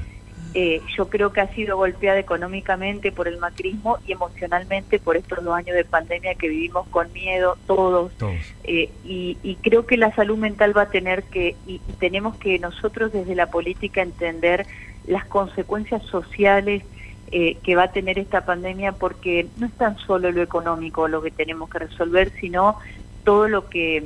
[0.54, 5.44] Eh, yo creo que ha sido golpeada económicamente por el macrismo y emocionalmente por estos
[5.44, 8.12] dos años de pandemia que vivimos con miedo todos.
[8.14, 8.34] Todos.
[8.64, 12.36] Eh, y, y creo que la salud mental va a tener que, y, y tenemos
[12.36, 14.66] que nosotros desde la política entender
[15.06, 16.82] las consecuencias sociales
[17.30, 21.20] eh, que va a tener esta pandemia porque no es tan solo lo económico lo
[21.20, 22.78] que tenemos que resolver, sino
[23.24, 24.04] todo lo que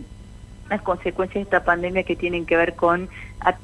[0.69, 3.09] las consecuencias de esta pandemia que tienen que ver con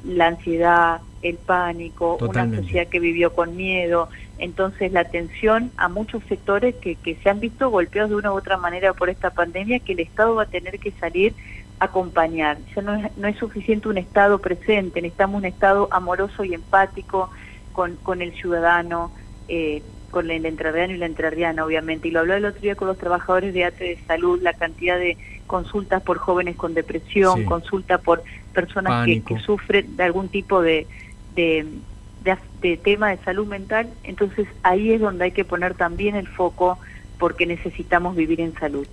[0.05, 2.57] la ansiedad, el pánico, Totalmente.
[2.59, 4.09] una sociedad que vivió con miedo.
[4.37, 8.37] Entonces, la atención a muchos sectores que, que se han visto golpeados de una u
[8.37, 11.33] otra manera por esta pandemia, que el Estado va a tener que salir
[11.79, 12.57] a acompañar.
[12.75, 17.29] Ya no es, no es suficiente un Estado presente, necesitamos un Estado amoroso y empático
[17.73, 19.11] con, con el ciudadano,
[19.49, 22.07] eh, con el entrerriano y la entrerriana, obviamente.
[22.07, 24.97] Y lo hablaba el otro día con los trabajadores de ATE de salud, la cantidad
[24.97, 25.17] de
[25.47, 27.45] consultas por jóvenes con depresión, Sí.
[27.45, 30.87] consultas por personas que, que sufren de algún tipo de,
[31.39, 31.65] de,
[32.23, 33.89] de, af- de tema de salud mental.
[34.03, 36.77] Entonces ahí es donde hay que poner también el foco
[37.17, 38.87] porque necesitamos vivir en salud.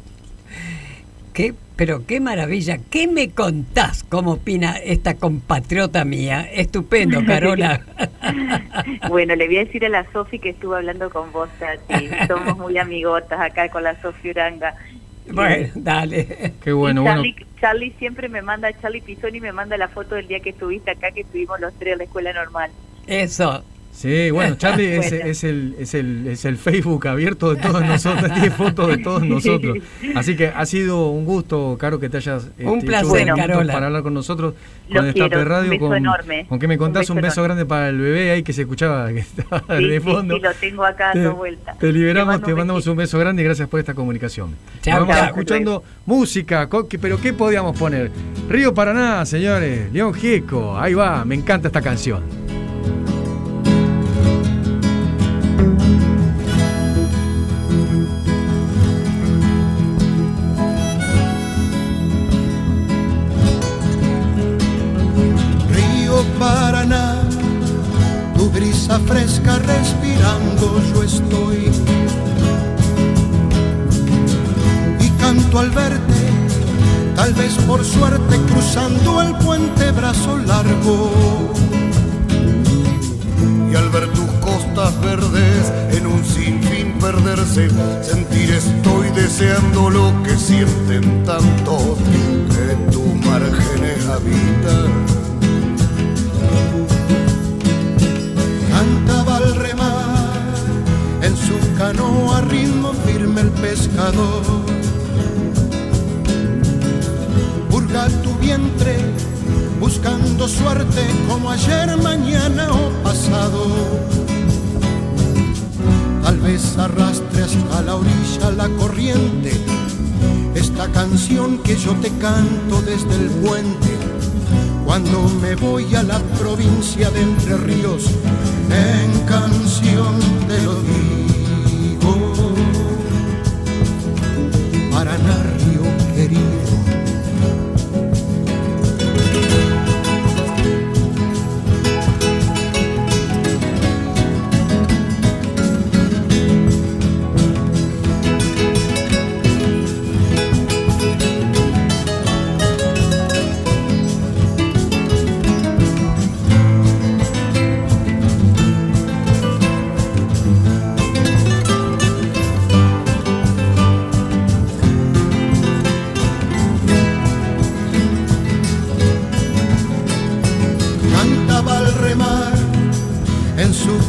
[1.32, 2.78] qué, pero qué maravilla.
[2.90, 4.02] ¿Qué me contás?
[4.04, 6.48] ¿Cómo opina esta compatriota mía?
[6.52, 7.84] Estupendo, Carola.
[9.08, 12.08] Bueno, le voy a decir a la Sofi que estuve hablando con vos, Tati.
[12.26, 14.74] Somos muy amigotas acá con la Sofi Uranga.
[15.32, 16.54] Bueno, dale.
[16.62, 17.04] Qué bueno.
[17.04, 20.90] Charlie, Charlie siempre me manda, Charlie Pisoni me manda la foto del día que estuviste
[20.90, 22.70] acá, que estuvimos los tres en la escuela normal.
[23.06, 23.64] Eso.
[23.96, 25.24] Sí, bueno, Charlie es, Bueno.
[25.26, 29.24] es el, es, el, es el Facebook abierto de todos nosotros, tiene fotos de todos
[29.24, 29.78] nosotros.
[30.14, 33.72] Así que ha sido un gusto, Caro, que te hayas este, Un placer, un Carola.
[33.72, 34.52] para hablar con nosotros,
[34.88, 36.46] Los con Destape quiero, un Radio, beso con, enorme.
[36.46, 39.08] con que me contás Un un beso grande para el bebé ahí que se escuchaba
[39.08, 40.36] que estaba Sí, de fondo.
[40.36, 41.74] sí, lo tengo acá Te- dando vuelta.
[41.80, 44.54] Te liberamos, te un mandamos un beso grande y gracias por esta comunicación.
[44.82, 45.26] Chao, Vamos chao.
[45.28, 46.68] escuchando música,
[47.00, 48.10] pero ¿qué podíamos poner?
[48.48, 52.22] Río Paraná, señores, León Gieco, ahí va, me encanta esta canción.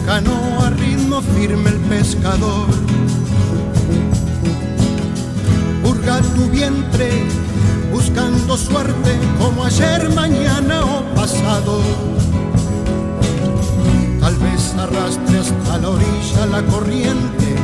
[0.06, 2.68] Canoa ritmo firme el pescador.
[5.84, 7.10] Purga tu vientre
[7.92, 11.82] buscando suerte como ayer, mañana o pasado.
[14.20, 17.56] Tal vez arrastre hasta la orilla la corriente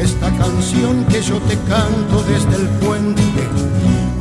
[0.00, 3.22] esta canción que yo te canto desde el puente.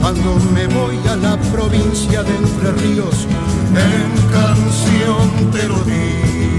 [0.02, 3.28] Cuando me voy a la provincia de Entre Ríos,
[3.76, 6.59] en canción te lo digo.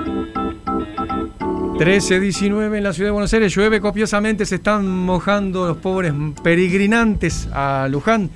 [1.81, 6.13] 13-19 en la ciudad de Buenos Aires, llueve copiosamente, se están mojando los pobres
[6.43, 8.29] peregrinantes a Luján.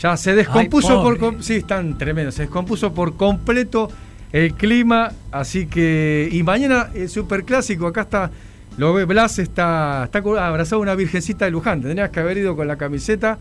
[0.00, 1.40] Ya se descompuso Ay, por...
[1.44, 3.88] Sí, están tremendos, se descompuso por completo
[4.32, 6.28] el clima, así que...
[6.32, 8.32] Y mañana el superclásico, acá está,
[8.76, 12.56] lo ve Blas, está, está abrazado a una virgencita de Luján, tendrías que haber ido
[12.56, 13.38] con la camiseta.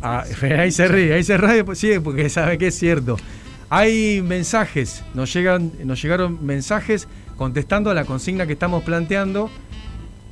[0.00, 0.24] Ah,
[0.58, 3.18] ahí se ríe, ahí se ríe, pues sí, porque sabe que es cierto.
[3.70, 7.06] Hay mensajes, nos, llegan, nos llegaron mensajes
[7.36, 9.50] contestando a la consigna que estamos planteando.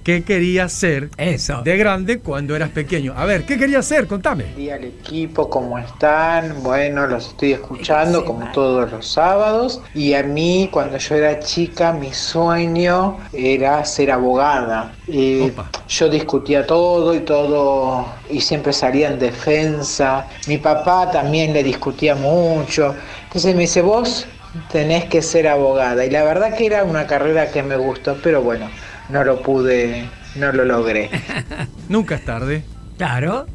[0.06, 3.12] ¿Qué querías ser de grande cuando eras pequeño?
[3.16, 4.06] A ver, ¿qué querías ser?
[4.06, 4.44] Contame.
[4.56, 6.62] día al equipo, ¿cómo están?
[6.62, 9.82] Bueno, los estoy escuchando como todos los sábados.
[9.94, 14.94] Y a mí, cuando yo era chica, mi sueño era ser abogada.
[15.08, 15.52] Eh,
[15.88, 20.28] yo discutía todo y todo, y siempre salía en defensa.
[20.46, 22.94] Mi papá también le discutía mucho.
[23.24, 24.28] Entonces me dice, vos
[24.70, 26.04] tenés que ser abogada.
[26.04, 28.70] Y la verdad que era una carrera que me gustó, pero bueno,
[29.08, 31.10] no lo pude, no lo logré.
[31.88, 32.64] Nunca es tarde.
[32.98, 33.46] Claro.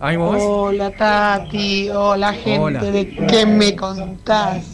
[0.00, 0.40] ¿Hay más?
[0.40, 2.82] Hola Tati, hola gente Hola.
[2.84, 4.64] de qué me contás.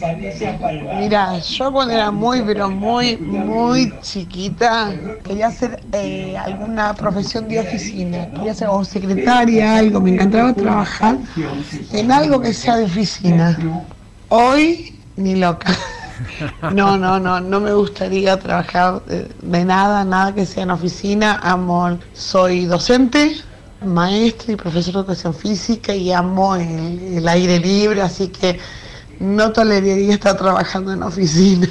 [0.99, 7.59] Mira, yo cuando era muy, pero muy, muy chiquita, quería hacer eh, alguna profesión de
[7.59, 8.29] oficina.
[8.35, 9.99] Quería ser o secretaria, algo.
[9.99, 11.17] Me encantaba trabajar
[11.91, 13.57] en algo que sea de oficina.
[14.29, 15.75] Hoy, ni loca.
[16.73, 21.39] No, no, no, no me gustaría trabajar de, de nada, nada que sea en oficina.
[21.43, 23.35] Amo, soy docente,
[23.85, 28.59] maestra y profesor de educación física y amo el, el aire libre, así que
[29.19, 31.67] no toleraría estar trabajando en oficina.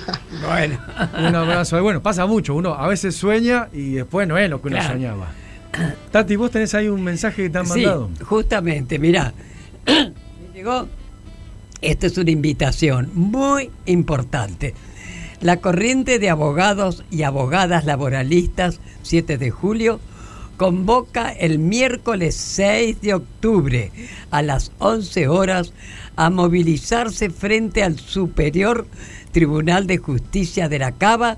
[0.47, 0.79] Bueno.
[1.29, 1.83] Un abrazo.
[1.83, 2.55] Bueno, pasa mucho.
[2.55, 4.95] Uno a veces sueña y después no es lo que uno Claro.
[4.95, 5.27] soñaba.
[6.13, 8.09] Tati, vos tenés ahí un mensaje que te han Sí, mandado.
[8.25, 9.33] justamente, mira,
[9.87, 10.13] me
[10.55, 10.87] llegó,
[11.85, 14.75] esta es una invitación muy importante.
[15.41, 20.01] La corriente de abogados y abogadas laboralistas, 7 de julio,
[20.57, 23.93] convoca el miércoles 6 de octubre
[24.31, 25.75] a las 11 horas
[26.17, 28.87] a movilizarse frente al Superior
[29.33, 31.37] Tribunal de Justicia de la Cava,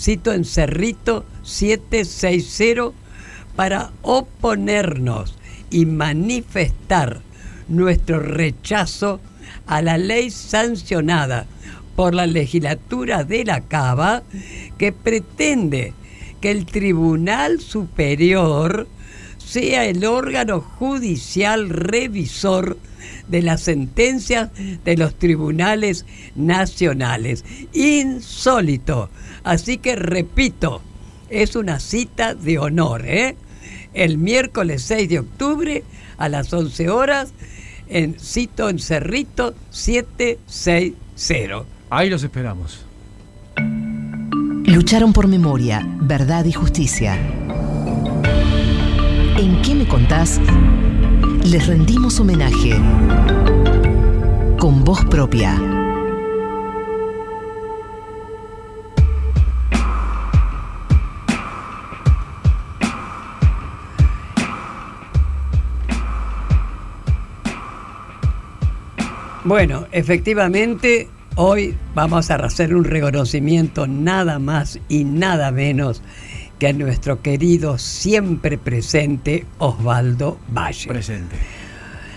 [0.00, 2.92] cito en Cerrito 760,
[3.56, 5.36] para oponernos
[5.70, 7.20] y manifestar
[7.68, 9.20] nuestro rechazo
[9.66, 11.46] a la ley sancionada
[11.96, 14.22] por la legislatura de la Cava
[14.78, 15.92] que pretende
[16.40, 18.88] que el Tribunal Superior
[19.38, 22.78] sea el órgano judicial revisor
[23.28, 24.50] de las sentencias
[24.84, 27.44] de los tribunales nacionales.
[27.72, 29.10] Insólito.
[29.44, 30.82] Así que repito,
[31.30, 33.36] es una cita de honor, ¿eh?
[33.94, 35.84] El miércoles 6 de octubre
[36.16, 37.32] a las 11 horas
[37.92, 41.64] en Cito en Cerrito 760.
[41.90, 42.84] Ahí los esperamos.
[44.64, 47.16] Lucharon por memoria, verdad y justicia.
[49.36, 50.40] ¿En qué me contás?
[51.44, 52.76] Les rendimos homenaje
[54.58, 55.81] con voz propia.
[69.44, 76.00] Bueno, efectivamente, hoy vamos a hacer un reconocimiento nada más y nada menos
[76.60, 80.86] que a nuestro querido siempre presente Osvaldo Valle.
[80.86, 81.34] Presente.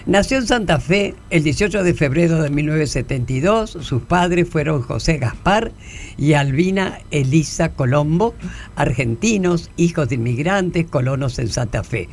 [0.05, 3.71] Nació en Santa Fe el 18 de febrero de 1972.
[3.81, 5.71] Sus padres fueron José Gaspar
[6.15, 8.35] y Albina Elisa Colombo,
[8.75, 12.07] argentinos, hijos de inmigrantes, colonos en Santa Fe.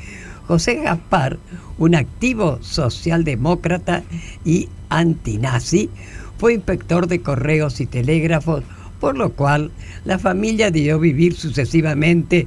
[0.53, 1.39] José Gaspar,
[1.79, 4.03] un activo socialdemócrata
[4.45, 5.89] y antinazi,
[6.37, 8.63] fue inspector de correos y telégrafos,
[9.01, 9.71] por lo cual
[10.05, 12.47] la familia debió vivir sucesivamente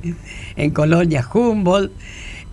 [0.55, 1.91] en Colonia Humboldt,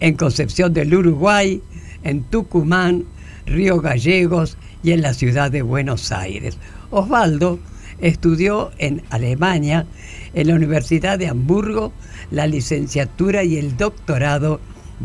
[0.00, 1.61] en Concepción del Uruguay,
[2.03, 3.05] en Tucumán,
[3.44, 6.57] Río Gallegos y en la ciudad de Buenos Aires.
[6.90, 7.59] Osvaldo
[8.00, 9.84] estudió en Alemania,
[10.32, 11.92] en la Universidad de Hamburgo,
[12.30, 14.59] la licenciatura y el doctorado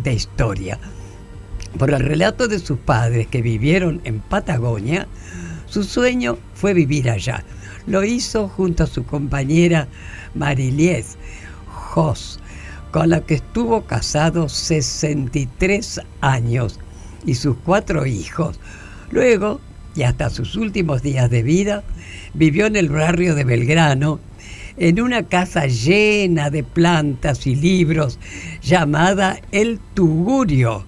[0.03, 0.79] de historia.
[1.77, 5.07] Por el relato de sus padres que vivieron en Patagonia,
[5.67, 7.43] su sueño fue vivir allá.
[7.85, 9.87] Lo hizo junto a su compañera
[10.33, 11.17] Marilies
[11.67, 12.39] Jos,
[12.91, 16.79] con la que estuvo casado 63 años
[17.25, 18.59] y sus cuatro hijos.
[19.11, 19.59] Luego,
[19.95, 21.83] y hasta sus últimos días de vida,
[22.33, 24.19] vivió en el barrio de Belgrano,
[24.77, 28.19] en una casa llena de plantas y libros
[28.61, 30.85] llamada El Tugurio.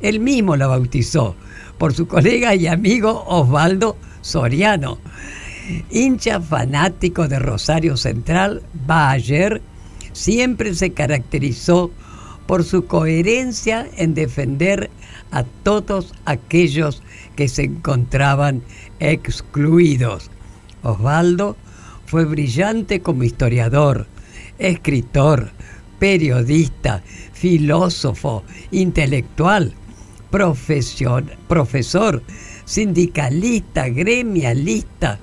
[0.00, 1.34] Él mismo la bautizó
[1.78, 4.98] por su colega y amigo Osvaldo Soriano.
[5.90, 9.62] Hincha fanático de Rosario Central, Bayer
[10.12, 11.90] siempre se caracterizó
[12.46, 14.90] por su coherencia en defender
[15.30, 17.02] a todos aquellos
[17.36, 18.62] que se encontraban
[19.00, 20.30] excluidos.
[20.82, 21.56] Osvaldo
[22.12, 24.06] fue brillante como historiador,
[24.58, 25.50] escritor,
[25.98, 27.02] periodista,
[27.32, 29.72] filósofo, intelectual,
[30.30, 32.22] profesor,
[32.66, 35.20] sindicalista, gremialista,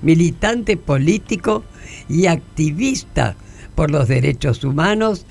[0.00, 1.62] militante político
[2.08, 3.36] y activista
[3.74, 5.26] por los derechos humanos,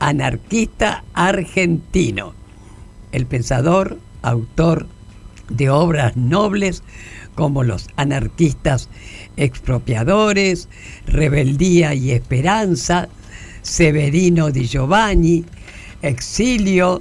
[0.00, 2.34] anarquista argentino.
[3.12, 4.88] El pensador, autor
[5.50, 6.82] de obras nobles
[7.38, 8.88] como los anarquistas
[9.36, 10.68] expropiadores,
[11.06, 13.08] Rebeldía y Esperanza,
[13.62, 15.44] Severino di Giovanni,
[16.02, 17.00] Exilio,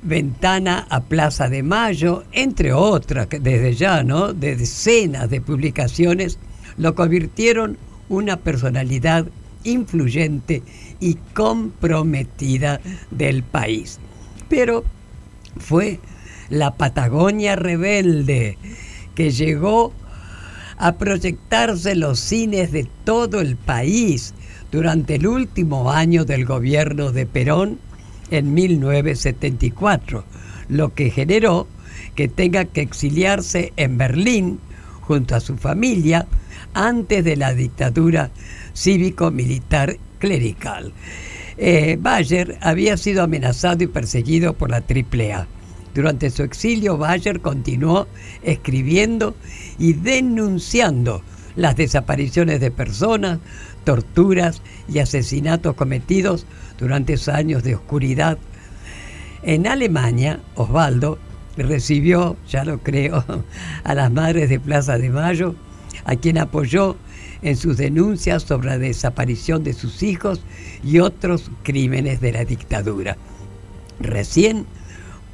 [0.00, 4.32] Ventana a Plaza de Mayo, entre otras, desde ya, ¿no?
[4.32, 6.38] De decenas de publicaciones,
[6.78, 7.76] lo convirtieron
[8.08, 9.26] una personalidad
[9.64, 10.62] influyente
[10.98, 12.80] y comprometida
[13.10, 13.98] del país.
[14.48, 14.82] Pero
[15.58, 16.00] fue
[16.50, 18.58] la Patagonia rebelde
[19.14, 19.92] que llegó
[20.78, 24.34] a proyectarse los cines de todo el país
[24.70, 27.78] durante el último año del gobierno de Perón
[28.30, 30.24] en 1974,
[30.68, 31.66] lo que generó
[32.14, 34.60] que tenga que exiliarse en Berlín
[35.00, 36.26] junto a su familia
[36.74, 38.30] antes de la dictadura
[38.74, 40.92] cívico-militar clerical.
[41.56, 45.48] Eh, Bayer había sido amenazado y perseguido por la AAA.
[45.98, 48.06] Durante su exilio, Bayer continuó
[48.44, 49.34] escribiendo
[49.80, 51.22] y denunciando
[51.56, 53.40] las desapariciones de personas,
[53.82, 56.46] torturas y asesinatos cometidos
[56.78, 58.38] durante esos años de oscuridad.
[59.42, 61.18] En Alemania, Osvaldo
[61.56, 63.24] recibió, ya lo creo,
[63.82, 65.56] a las madres de Plaza de Mayo,
[66.04, 66.94] a quien apoyó
[67.42, 70.42] en sus denuncias sobre la desaparición de sus hijos
[70.84, 73.16] y otros crímenes de la dictadura.
[73.98, 74.64] Recién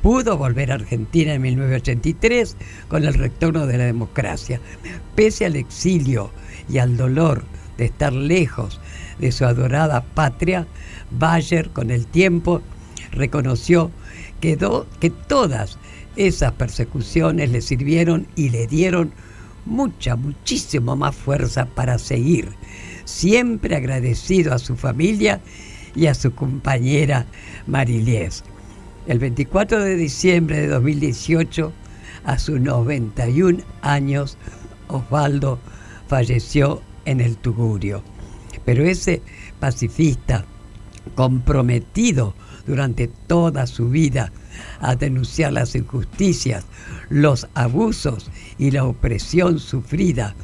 [0.05, 2.59] pudo volver a Argentina en 1983
[2.89, 4.61] con el retorno de la democracia.
[5.15, 6.31] Pese al exilio
[6.69, 7.43] y al dolor
[7.79, 8.83] de estar lejos
[9.19, 10.67] de su adorada patria,
[11.11, 12.61] Bayer con el tiempo
[13.13, 13.91] reconoció
[14.43, 14.59] que,
[15.01, 15.79] que todas
[16.17, 19.11] esas persecuciones le sirvieron y le dieron
[19.65, 22.51] mucha, muchísimo más fuerza para seguir,
[23.07, 25.41] siempre agradecido a su familia
[25.97, 27.25] y a su compañera
[27.67, 28.45] Marilies.
[29.07, 31.73] El 24 de diciembre de 2018,
[32.25, 34.39] a sus 91 años,
[34.89, 35.59] Osvaldo
[36.09, 38.03] falleció en el Tugurio.
[38.65, 39.21] Pero ese
[39.61, 40.47] pacifista,
[41.17, 42.35] comprometido
[42.67, 44.33] durante toda su vida
[44.81, 46.65] a denunciar las injusticias,
[47.11, 50.35] los abusos y la opresión sufrida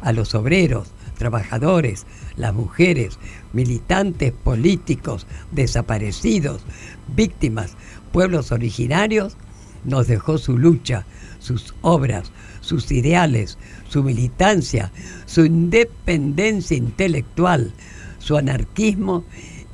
[0.00, 2.04] a los obreros, trabajadores,
[2.36, 3.18] las mujeres,
[3.52, 6.62] militantes políticos, desaparecidos,
[7.14, 7.76] víctimas,
[8.08, 9.36] pueblos originarios,
[9.84, 11.04] nos dejó su lucha,
[11.38, 13.58] sus obras, sus ideales,
[13.88, 14.92] su militancia,
[15.26, 17.72] su independencia intelectual,
[18.18, 19.24] su anarquismo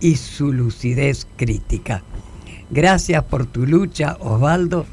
[0.01, 2.03] y su lucidez crítica.
[2.71, 4.87] Gracias por tu lucha, Osvaldo.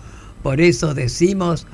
[0.44, 1.68] Por eso decimos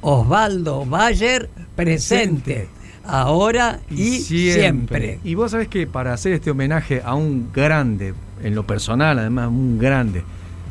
[0.00, 2.68] Osvaldo Bayer presente,
[3.04, 5.18] ahora y, siempre.
[5.24, 9.48] Y vos sabés que para hacer este homenaje a un grande, en lo personal además,
[9.48, 10.24] un grande,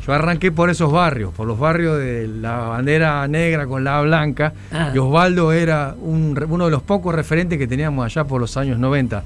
[0.05, 4.53] yo arranqué por esos barrios, por los barrios de la bandera negra con la blanca,
[4.71, 4.91] Ah.
[4.93, 8.79] y Osvaldo era un uno de los pocos referentes que teníamos allá por los años
[8.79, 9.23] 90.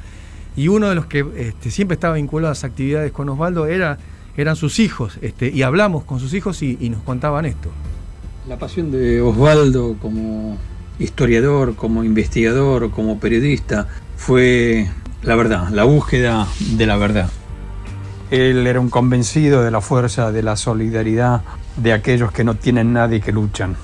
[0.55, 3.97] Y uno de los que este, siempre estaba vinculado a las actividades con Osvaldo era,
[4.37, 7.69] eran sus hijos, este, y hablamos con sus hijos y, y nos contaban esto.
[8.47, 10.57] La pasión de Osvaldo como
[10.99, 14.87] historiador, como investigador, como periodista, fue
[15.23, 17.29] la verdad, la búsqueda de la verdad.
[18.31, 21.41] Él era un convencido de la fuerza, de la solidaridad
[21.77, 23.75] de aquellos que no tienen nadie que luchan.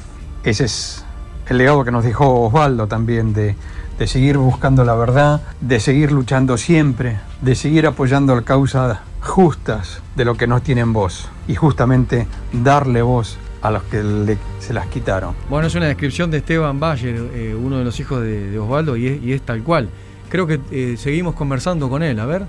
[0.43, 1.05] Ese es
[1.47, 3.55] el legado que nos dejó Osvaldo también de,
[3.97, 10.01] de seguir buscando la verdad, de seguir luchando siempre, de seguir apoyando las causas justas
[10.15, 14.87] de lo que no tienen voz y justamente darle voz a los que se las
[14.87, 15.35] quitaron.
[15.49, 19.07] Bueno, es una descripción de Esteban Bayer, eh, uno de los hijos de, Osvaldo, y
[19.07, 19.89] es, y es tal cual.
[20.29, 22.45] Creo que eh, seguimos conversando con él, a ver.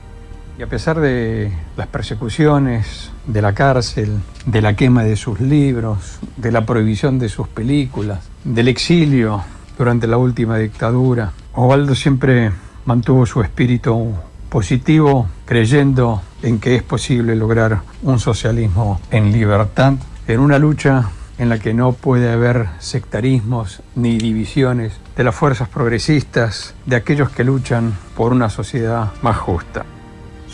[0.56, 6.20] Y a pesar de las persecuciones, de la cárcel, de la quema de sus libros,
[6.36, 9.43] de la prohibición de sus películas, del exilio
[9.76, 12.52] durante la última dictadura, Osvaldo siempre
[12.85, 14.12] mantuvo su espíritu
[14.48, 19.94] positivo, creyendo en que es posible lograr un socialismo en libertad,
[20.28, 25.68] en una lucha en la que no puede haber sectarismos ni divisiones, de las fuerzas
[25.68, 29.85] progresistas, de aquellos que luchan por una sociedad más justa.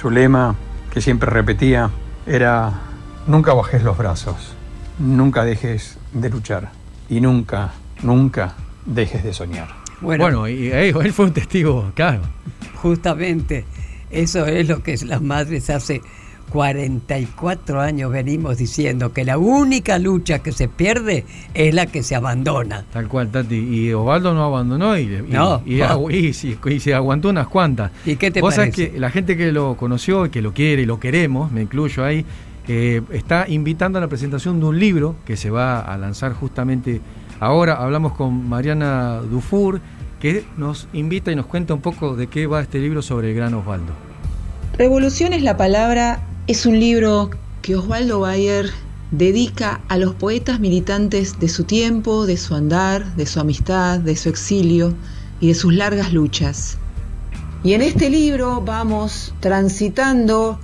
[0.01, 0.57] Su lema,
[0.95, 1.91] que siempre repetía,
[2.27, 2.73] era
[3.27, 4.55] nunca bajes los brazos,
[4.99, 6.71] nunca dejes de luchar
[7.11, 8.55] y nunca, nunca
[8.87, 9.69] dejes de soñar.
[10.01, 12.23] Bueno, y eh, él fue un testigo, claro.
[12.77, 13.67] Justamente,
[14.11, 16.01] eso es lo que las madres hace
[16.51, 21.25] 44 años venimos diciendo, que la única lucha que se pierde
[21.55, 22.85] es la que se abandona.
[22.93, 23.55] Tal cual, Tati.
[23.57, 25.63] Y Osvaldo no abandonó y, y- No.
[25.65, 27.91] y, agu- y sí, y se aguantó unas cuantas.
[28.05, 28.93] ¿Y qué te Vos sabés parece?
[28.93, 32.05] que la gente que lo conoció y que lo quiere y lo queremos, me incluyo
[32.05, 32.25] ahí,
[32.69, 37.01] eh, está invitando a la presentación de un libro que se va a lanzar justamente
[37.41, 37.75] ahora.
[37.75, 39.81] Hablamos con Mariana Dufour,
[40.21, 43.35] que nos invita y nos cuenta un poco de qué va este libro sobre el
[43.37, 43.93] gran Osvaldo.
[44.79, 46.21] Revolución es la palabra
[46.51, 47.31] es un libro
[47.63, 48.71] que Osvaldo Bayer
[49.13, 54.17] dedica a los poetas militantes de su tiempo, de su andar, de su amistad, de
[54.17, 54.93] su exilio
[55.41, 56.77] y de sus largas luchas.
[57.63, 60.59] Y en este libro vamos transitando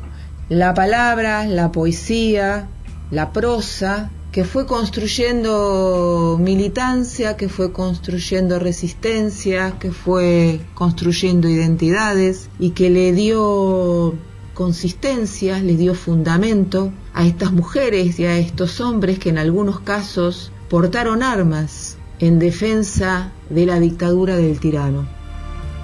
[0.48, 2.68] la palabra, la poesía,
[3.12, 12.70] la prosa, que fue construyendo militancia, que fue construyendo resistencia, que fue construyendo identidades y
[12.70, 14.16] que le dio
[14.56, 20.50] consistencia, le dio fundamento a estas mujeres y a estos hombres que en algunos casos
[20.70, 25.06] portaron armas en defensa de la dictadura del tirano.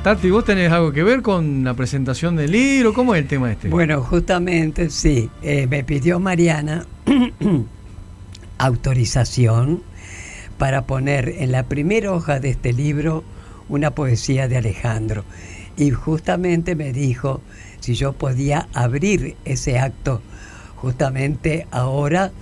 [0.03, 2.94] Tati, ¿vos tenés algo que ver con la presentación del libro?
[2.94, 3.69] ¿Cómo es el tema este?
[3.69, 6.86] Bueno, justamente sí, eh, me pidió Mariana
[8.59, 9.82] autorización
[10.57, 13.23] para poner en la primera hoja de este libro
[13.69, 15.24] una poesía de Alejandro.
[15.77, 17.43] Y justamente me dijo
[17.83, 20.23] si yo podía abrir ese acto
[20.77, 22.33] justamente ahora,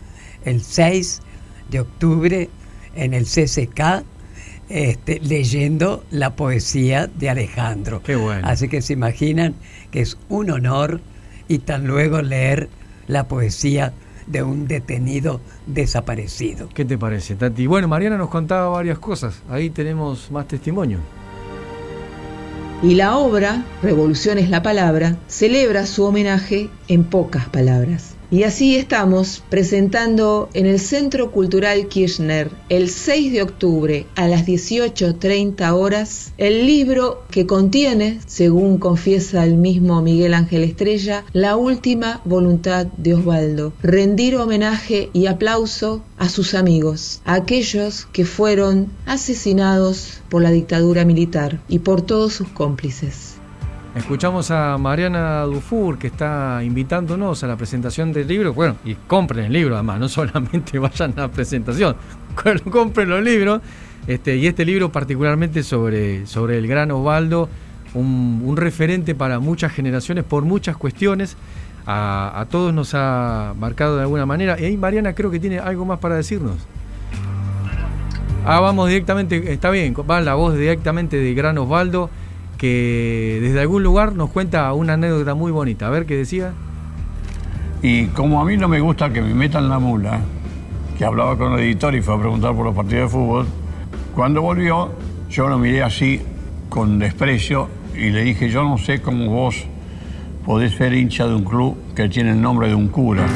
[0.44, 1.20] el 6
[1.70, 2.48] de octubre,
[2.94, 4.04] en el CCK,
[4.68, 8.02] este, leyendo la poesía de Alejandro.
[8.02, 8.46] Qué bueno.
[8.46, 9.54] Así que se imaginan
[9.90, 11.00] que es un honor
[11.48, 12.68] y tan luego leer
[13.06, 13.92] la poesía
[14.26, 16.68] de un detenido desaparecido.
[16.68, 17.66] ¿Qué te parece, Tati?
[17.66, 19.42] Bueno, Mariana nos contaba varias cosas.
[19.48, 20.98] Ahí tenemos más testimonio.
[22.82, 28.19] Y la obra, Revolución es la palabra, celebra su homenaje en pocas palabras.
[28.32, 34.46] Y así estamos presentando en el Centro Cultural Kirchner el 6 de octubre a las
[34.46, 42.20] 18.30 horas el libro que contiene, según confiesa el mismo Miguel Ángel Estrella, la última
[42.24, 50.20] voluntad de Osvaldo, rendir homenaje y aplauso a sus amigos, a aquellos que fueron asesinados
[50.28, 53.29] por la dictadura militar y por todos sus cómplices.
[53.94, 58.54] Escuchamos a Mariana Dufour que está invitándonos a la presentación del libro.
[58.54, 61.96] Bueno, y compren el libro además, no solamente vayan a la presentación,
[62.70, 63.60] compren los libros.
[64.06, 67.48] Este, y este libro particularmente sobre, sobre el gran Osvaldo,
[67.94, 71.36] un, referente para muchas generaciones por muchas cuestiones.
[71.86, 74.56] A, a todos nos ha marcado de alguna manera.
[74.60, 76.58] Y ahí Mariana creo que tiene algo más para decirnos.
[78.44, 82.08] Ah, vamos directamente, está bien, va la voz directamente de Gran Osvaldo,
[82.60, 85.86] que desde algún lugar nos cuenta una anécdota muy bonita.
[85.86, 86.52] A ver qué decía.
[87.80, 90.20] Y como a mí no me gusta que me metan la mula,
[90.98, 93.46] que hablaba con el editor y fue a preguntar por los partidos de fútbol,
[94.14, 94.90] cuando volvió
[95.30, 96.20] yo lo miré así
[96.68, 99.64] con desprecio y le dije, yo no sé cómo vos
[100.44, 103.26] podés ser hincha de un club que tiene el nombre de un cura.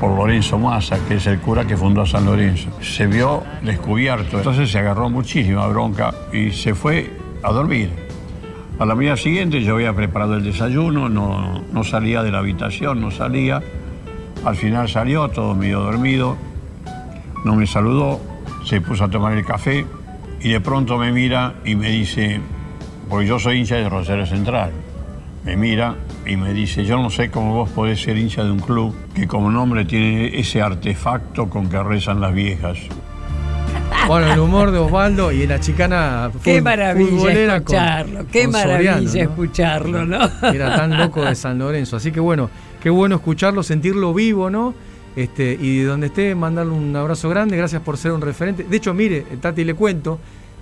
[0.00, 2.70] Por Lorenzo Massa, que es el cura que fundó San Lorenzo.
[2.80, 7.10] Se vio descubierto, entonces se agarró muchísima bronca y se fue
[7.42, 7.90] a dormir.
[8.78, 12.98] A la mañana siguiente yo había preparado el desayuno, no, no salía de la habitación,
[13.02, 13.62] no salía.
[14.42, 16.38] Al final salió, todo medio dormido,
[17.44, 18.20] no me saludó,
[18.64, 19.84] se puso a tomar el café
[20.40, 22.40] y de pronto me mira y me dice,
[23.10, 24.70] porque yo soy hincha de Rosario Central,
[25.44, 25.94] me mira
[26.30, 29.26] y me dice, yo no sé cómo vos podés ser hincha de un club que
[29.26, 32.78] como nombre tiene ese artefacto con que rezan las viejas.
[34.06, 38.52] Bueno, el humor de Osvaldo y la chicana Qué maravilla futbolera con- escucharlo, qué con
[38.52, 39.20] maravilla Soriano, ¿no?
[39.30, 40.18] escucharlo, ¿no?
[40.52, 41.96] Era tan loco de San Lorenzo.
[41.96, 42.48] Así que bueno,
[42.80, 44.72] qué bueno escucharlo, sentirlo vivo, ¿no?
[45.16, 48.62] Este, y donde esté, mandarle un abrazo grande, gracias por ser un referente.
[48.62, 50.20] De hecho, mire, Tati, le cuento,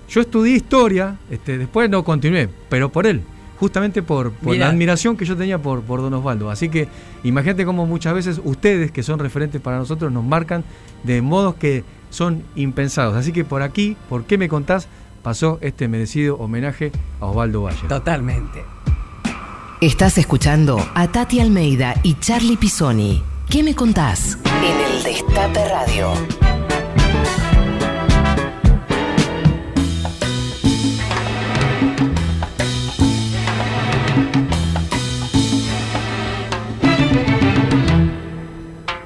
[0.09, 3.21] yo estudié historia, este, después no continué, pero por él,
[3.59, 6.49] justamente por, la admiración que yo tenía por, por Don Osvaldo.
[6.49, 6.87] Así que
[7.23, 10.63] imagínate cómo muchas veces ustedes, que son referentes para nosotros, nos marcan
[11.03, 13.15] de modos que son impensados.
[13.15, 14.87] Así que por aquí, ¿por qué me contás?
[15.21, 17.87] Pasó este merecido homenaje a Osvaldo Valle.
[17.89, 18.63] Totalmente.
[19.81, 23.21] Estás escuchando a Tati Almeida y Charlie Pisoni.
[23.49, 24.37] ¿Qué me contás?
[24.45, 26.48] En el Destape Radio.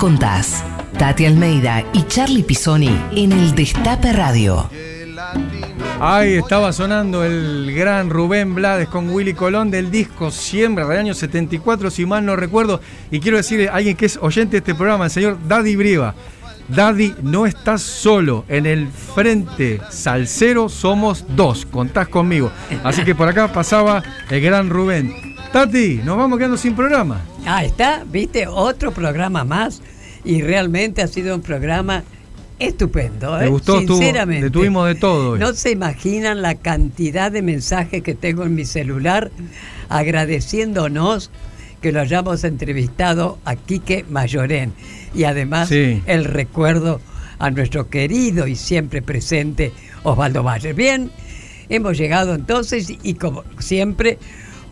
[0.00, 0.64] Contás?
[0.98, 4.66] Tati Almeida y Charlie Pisoni en el Destape Radio.
[6.00, 11.12] Ahí estaba sonando el gran Rubén Blades con Willy Colón del disco Siembra del año
[11.12, 12.80] 74, si mal no recuerdo.
[13.10, 16.14] Y quiero decirle a alguien que es oyente de este programa, el señor Daddy Brieva.
[16.68, 18.46] Daddy, no estás solo.
[18.48, 21.66] En el frente salsero somos dos.
[21.66, 22.50] Contás conmigo.
[22.84, 25.36] Así que por acá pasaba el gran Rubén.
[25.52, 27.20] Tati, nos vamos quedando sin programa.
[27.46, 29.82] Ah, está, viste, otro programa más.
[30.24, 32.04] Y realmente ha sido un programa
[32.58, 33.38] estupendo.
[33.38, 33.48] ¿Te ¿eh?
[33.48, 33.80] gustó?
[33.80, 34.46] Sinceramente.
[34.46, 35.36] le tuvimos de todo.
[35.38, 39.30] No se imaginan la cantidad de mensajes que tengo en mi celular
[39.88, 41.30] agradeciéndonos
[41.80, 44.72] que lo hayamos entrevistado a Quique Mayorén.
[45.14, 46.02] Y además Sí.
[46.06, 47.00] el recuerdo
[47.38, 49.72] a nuestro querido y siempre presente
[50.02, 50.74] Osvaldo Valle.
[50.74, 51.10] Bien,
[51.70, 54.18] hemos llegado entonces y como siempre,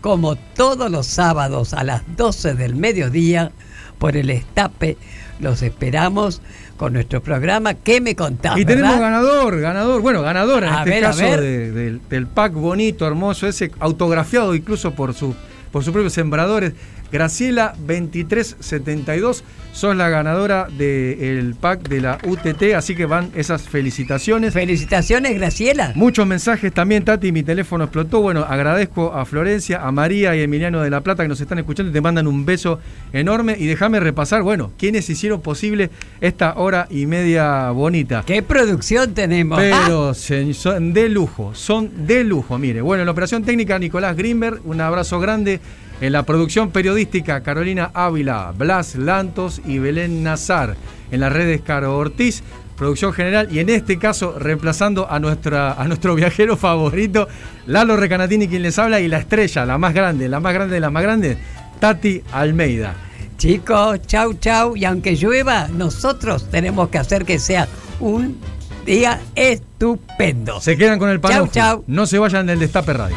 [0.01, 3.51] como todos los sábados a las 12 del mediodía,
[3.97, 4.97] por el estape,
[5.39, 6.41] los esperamos
[6.77, 8.57] con nuestro programa ¿Qué me contás?
[8.57, 9.01] Y tenemos verdad?
[9.11, 13.71] ganador, ganador, bueno, ganador en A este ver, caso de- del pack bonito, hermoso, ese
[13.79, 15.35] autografiado incluso por su
[15.71, 16.73] por sus propios sembradores.
[17.11, 24.53] Graciela 2372, sos la ganadora del pack de la UTT, así que van esas felicitaciones.
[24.53, 25.91] Felicitaciones, Graciela.
[25.95, 28.21] Muchos mensajes también, Tati, mi teléfono explotó.
[28.21, 31.91] Bueno, agradezco a Florencia, a María y Emiliano de la Plata que nos están escuchando
[31.91, 32.79] y te mandan un beso
[33.13, 33.55] enorme.
[33.57, 35.89] Y déjame repasar, bueno, quiénes hicieron posible
[36.21, 38.23] esta hora y media bonita.
[38.25, 39.59] ¿Qué producción tenemos?
[39.59, 42.57] Pero se- son de lujo, son de lujo.
[42.57, 45.59] Mire, bueno, en la operación técnica Nicolás Grimberg, un abrazo grande.
[46.01, 50.75] En la producción periodística Carolina Ávila, Blas Lantos y Belén Nazar.
[51.11, 52.41] En las redes Caro Ortiz,
[52.77, 53.49] producción general.
[53.51, 57.27] Y en este caso, reemplazando a, nuestra, a nuestro viajero favorito,
[57.67, 60.79] Lalo Recanatini, quien les habla, y la estrella, la más grande, la más grande de
[60.79, 61.37] las más grandes,
[61.79, 62.95] Tati Almeida.
[63.37, 64.75] Chicos, chau, chau.
[64.77, 67.67] Y aunque llueva, nosotros tenemos que hacer que sea
[67.99, 68.37] un
[68.85, 70.61] día estupendo.
[70.61, 71.51] Se quedan con el Chau, panojo.
[71.51, 71.83] chau.
[71.87, 73.15] No se vayan del Destape Radio.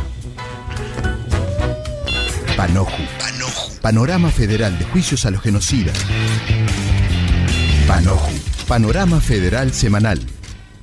[2.57, 3.03] Panoju.
[3.81, 5.97] Panorama Federal de Juicios a los Genocidas.
[7.87, 8.33] Panoju.
[8.69, 10.21] Panorama Federal Semanal.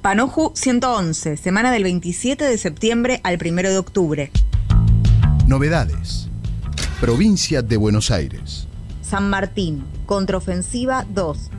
[0.01, 4.31] Panoju 111, semana del 27 de septiembre al 1 de octubre.
[5.45, 6.27] Novedades.
[6.99, 8.67] Provincia de Buenos Aires.
[9.01, 11.51] San Martín, contraofensiva 2.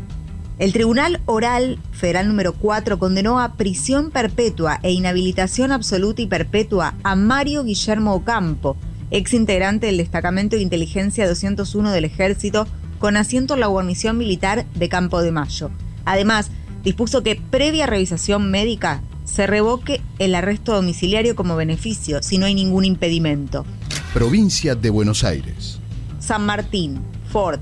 [0.59, 6.95] El Tribunal Oral Federal número 4 condenó a prisión perpetua e inhabilitación absoluta y perpetua
[7.05, 8.77] a Mario Guillermo Ocampo,
[9.11, 12.67] ex integrante del Destacamento de Inteligencia 201 del Ejército,
[12.99, 15.71] con asiento en la guarnición militar de Campo de Mayo.
[16.05, 16.51] Además,
[16.83, 22.55] dispuso que, previa revisación médica, se revoque el arresto domiciliario como beneficio si no hay
[22.55, 23.65] ningún impedimento.
[24.13, 25.79] Provincia de Buenos Aires.
[26.19, 27.01] San Martín,
[27.31, 27.61] Ford.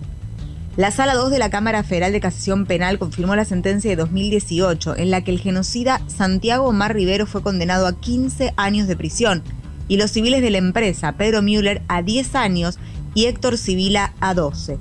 [0.77, 4.97] La Sala 2 de la Cámara Federal de Casación Penal confirmó la sentencia de 2018
[4.97, 9.43] en la que el genocida Santiago Omar Rivero fue condenado a 15 años de prisión
[9.89, 12.79] y los civiles de la empresa, Pedro Müller, a 10 años
[13.15, 14.79] y Héctor Civila a 12.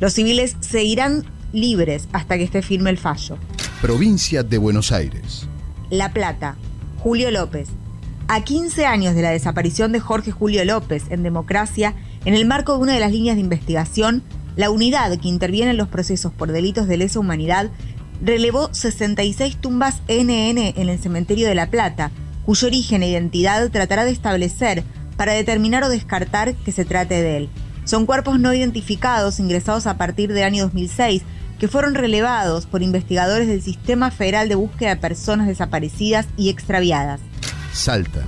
[0.00, 3.38] Los civiles seguirán libres hasta que esté firme el fallo.
[3.80, 5.46] Provincia de Buenos Aires.
[5.88, 6.56] La Plata,
[6.98, 7.68] Julio López.
[8.28, 11.94] A 15 años de la desaparición de Jorge Julio López en Democracia,
[12.24, 14.22] en el marco de una de las líneas de investigación,
[14.56, 17.70] la unidad que interviene en los procesos por delitos de lesa humanidad
[18.22, 22.10] relevó 66 tumbas NN en el cementerio de La Plata,
[22.50, 24.82] cuyo origen e identidad tratará de establecer
[25.16, 27.48] para determinar o descartar que se trate de él.
[27.84, 31.22] Son cuerpos no identificados ingresados a partir del año 2006
[31.60, 37.20] que fueron relevados por investigadores del Sistema Federal de Búsqueda de Personas Desaparecidas y Extraviadas.
[37.72, 38.24] Salta.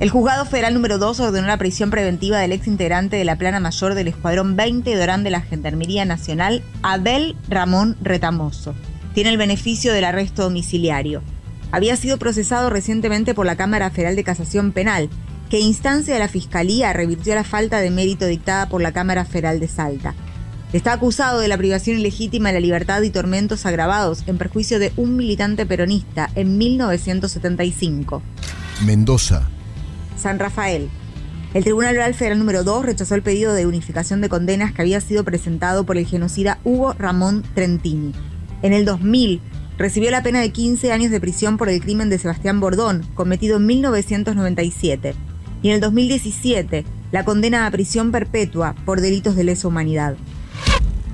[0.00, 3.60] El juzgado federal número 2 ordenó la prisión preventiva del ex integrante de la plana
[3.60, 8.74] mayor del Escuadrón 20 de Orán de la Gendarmería Nacional, Abel Ramón Retamoso.
[9.14, 11.22] Tiene el beneficio del arresto domiciliario.
[11.74, 15.10] Había sido procesado recientemente por la Cámara Federal de Casación Penal,
[15.50, 19.58] que instancia de la Fiscalía revirtió la falta de mérito dictada por la Cámara Federal
[19.58, 20.14] de Salta.
[20.72, 24.92] Está acusado de la privación ilegítima de la libertad y tormentos agravados en perjuicio de
[24.96, 28.22] un militante peronista en 1975.
[28.86, 29.42] Mendoza.
[30.16, 30.88] San Rafael.
[31.54, 35.00] El Tribunal Oral Federal número 2 rechazó el pedido de unificación de condenas que había
[35.00, 38.12] sido presentado por el genocida Hugo Ramón Trentini.
[38.62, 39.40] En el 2000
[39.78, 43.56] recibió la pena de 15 años de prisión por el crimen de Sebastián Bordón, cometido
[43.56, 45.14] en 1997.
[45.62, 50.16] Y en el 2017 la condena a prisión perpetua por delitos de lesa humanidad.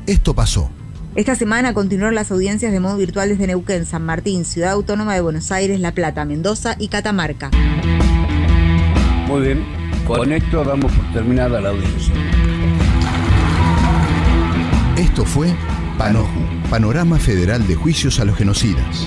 [0.07, 0.71] Esto pasó.
[1.17, 5.21] Esta semana continuaron las audiencias de modo virtual desde Neuquén, San Martín, Ciudad Autónoma de
[5.21, 7.51] Buenos Aires, La Plata, Mendoza y Catamarca.
[9.27, 9.65] Muy bien,
[10.07, 12.15] con esto damos por terminada la audiencia.
[14.97, 15.53] Esto fue
[15.99, 16.41] Panoju,
[16.71, 19.05] Panorama Federal de Juicios a los Genocidas.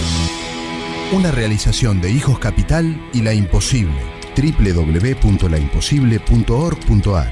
[1.14, 3.96] Una realización de Hijos Capital y La Imposible.
[4.36, 7.32] www.laimposible.org.ar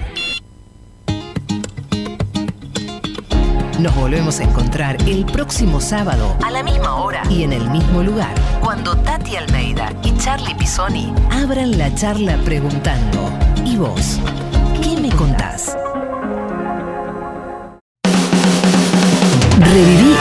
[3.79, 8.01] Nos volvemos a encontrar el próximo sábado a la misma hora y en el mismo
[8.01, 14.17] lugar, cuando Tati Almeida y Charlie Pisoni abran la charla preguntando, ¿y vos?
[14.81, 15.75] ¿Qué me contás?
[19.73, 20.15] Reviví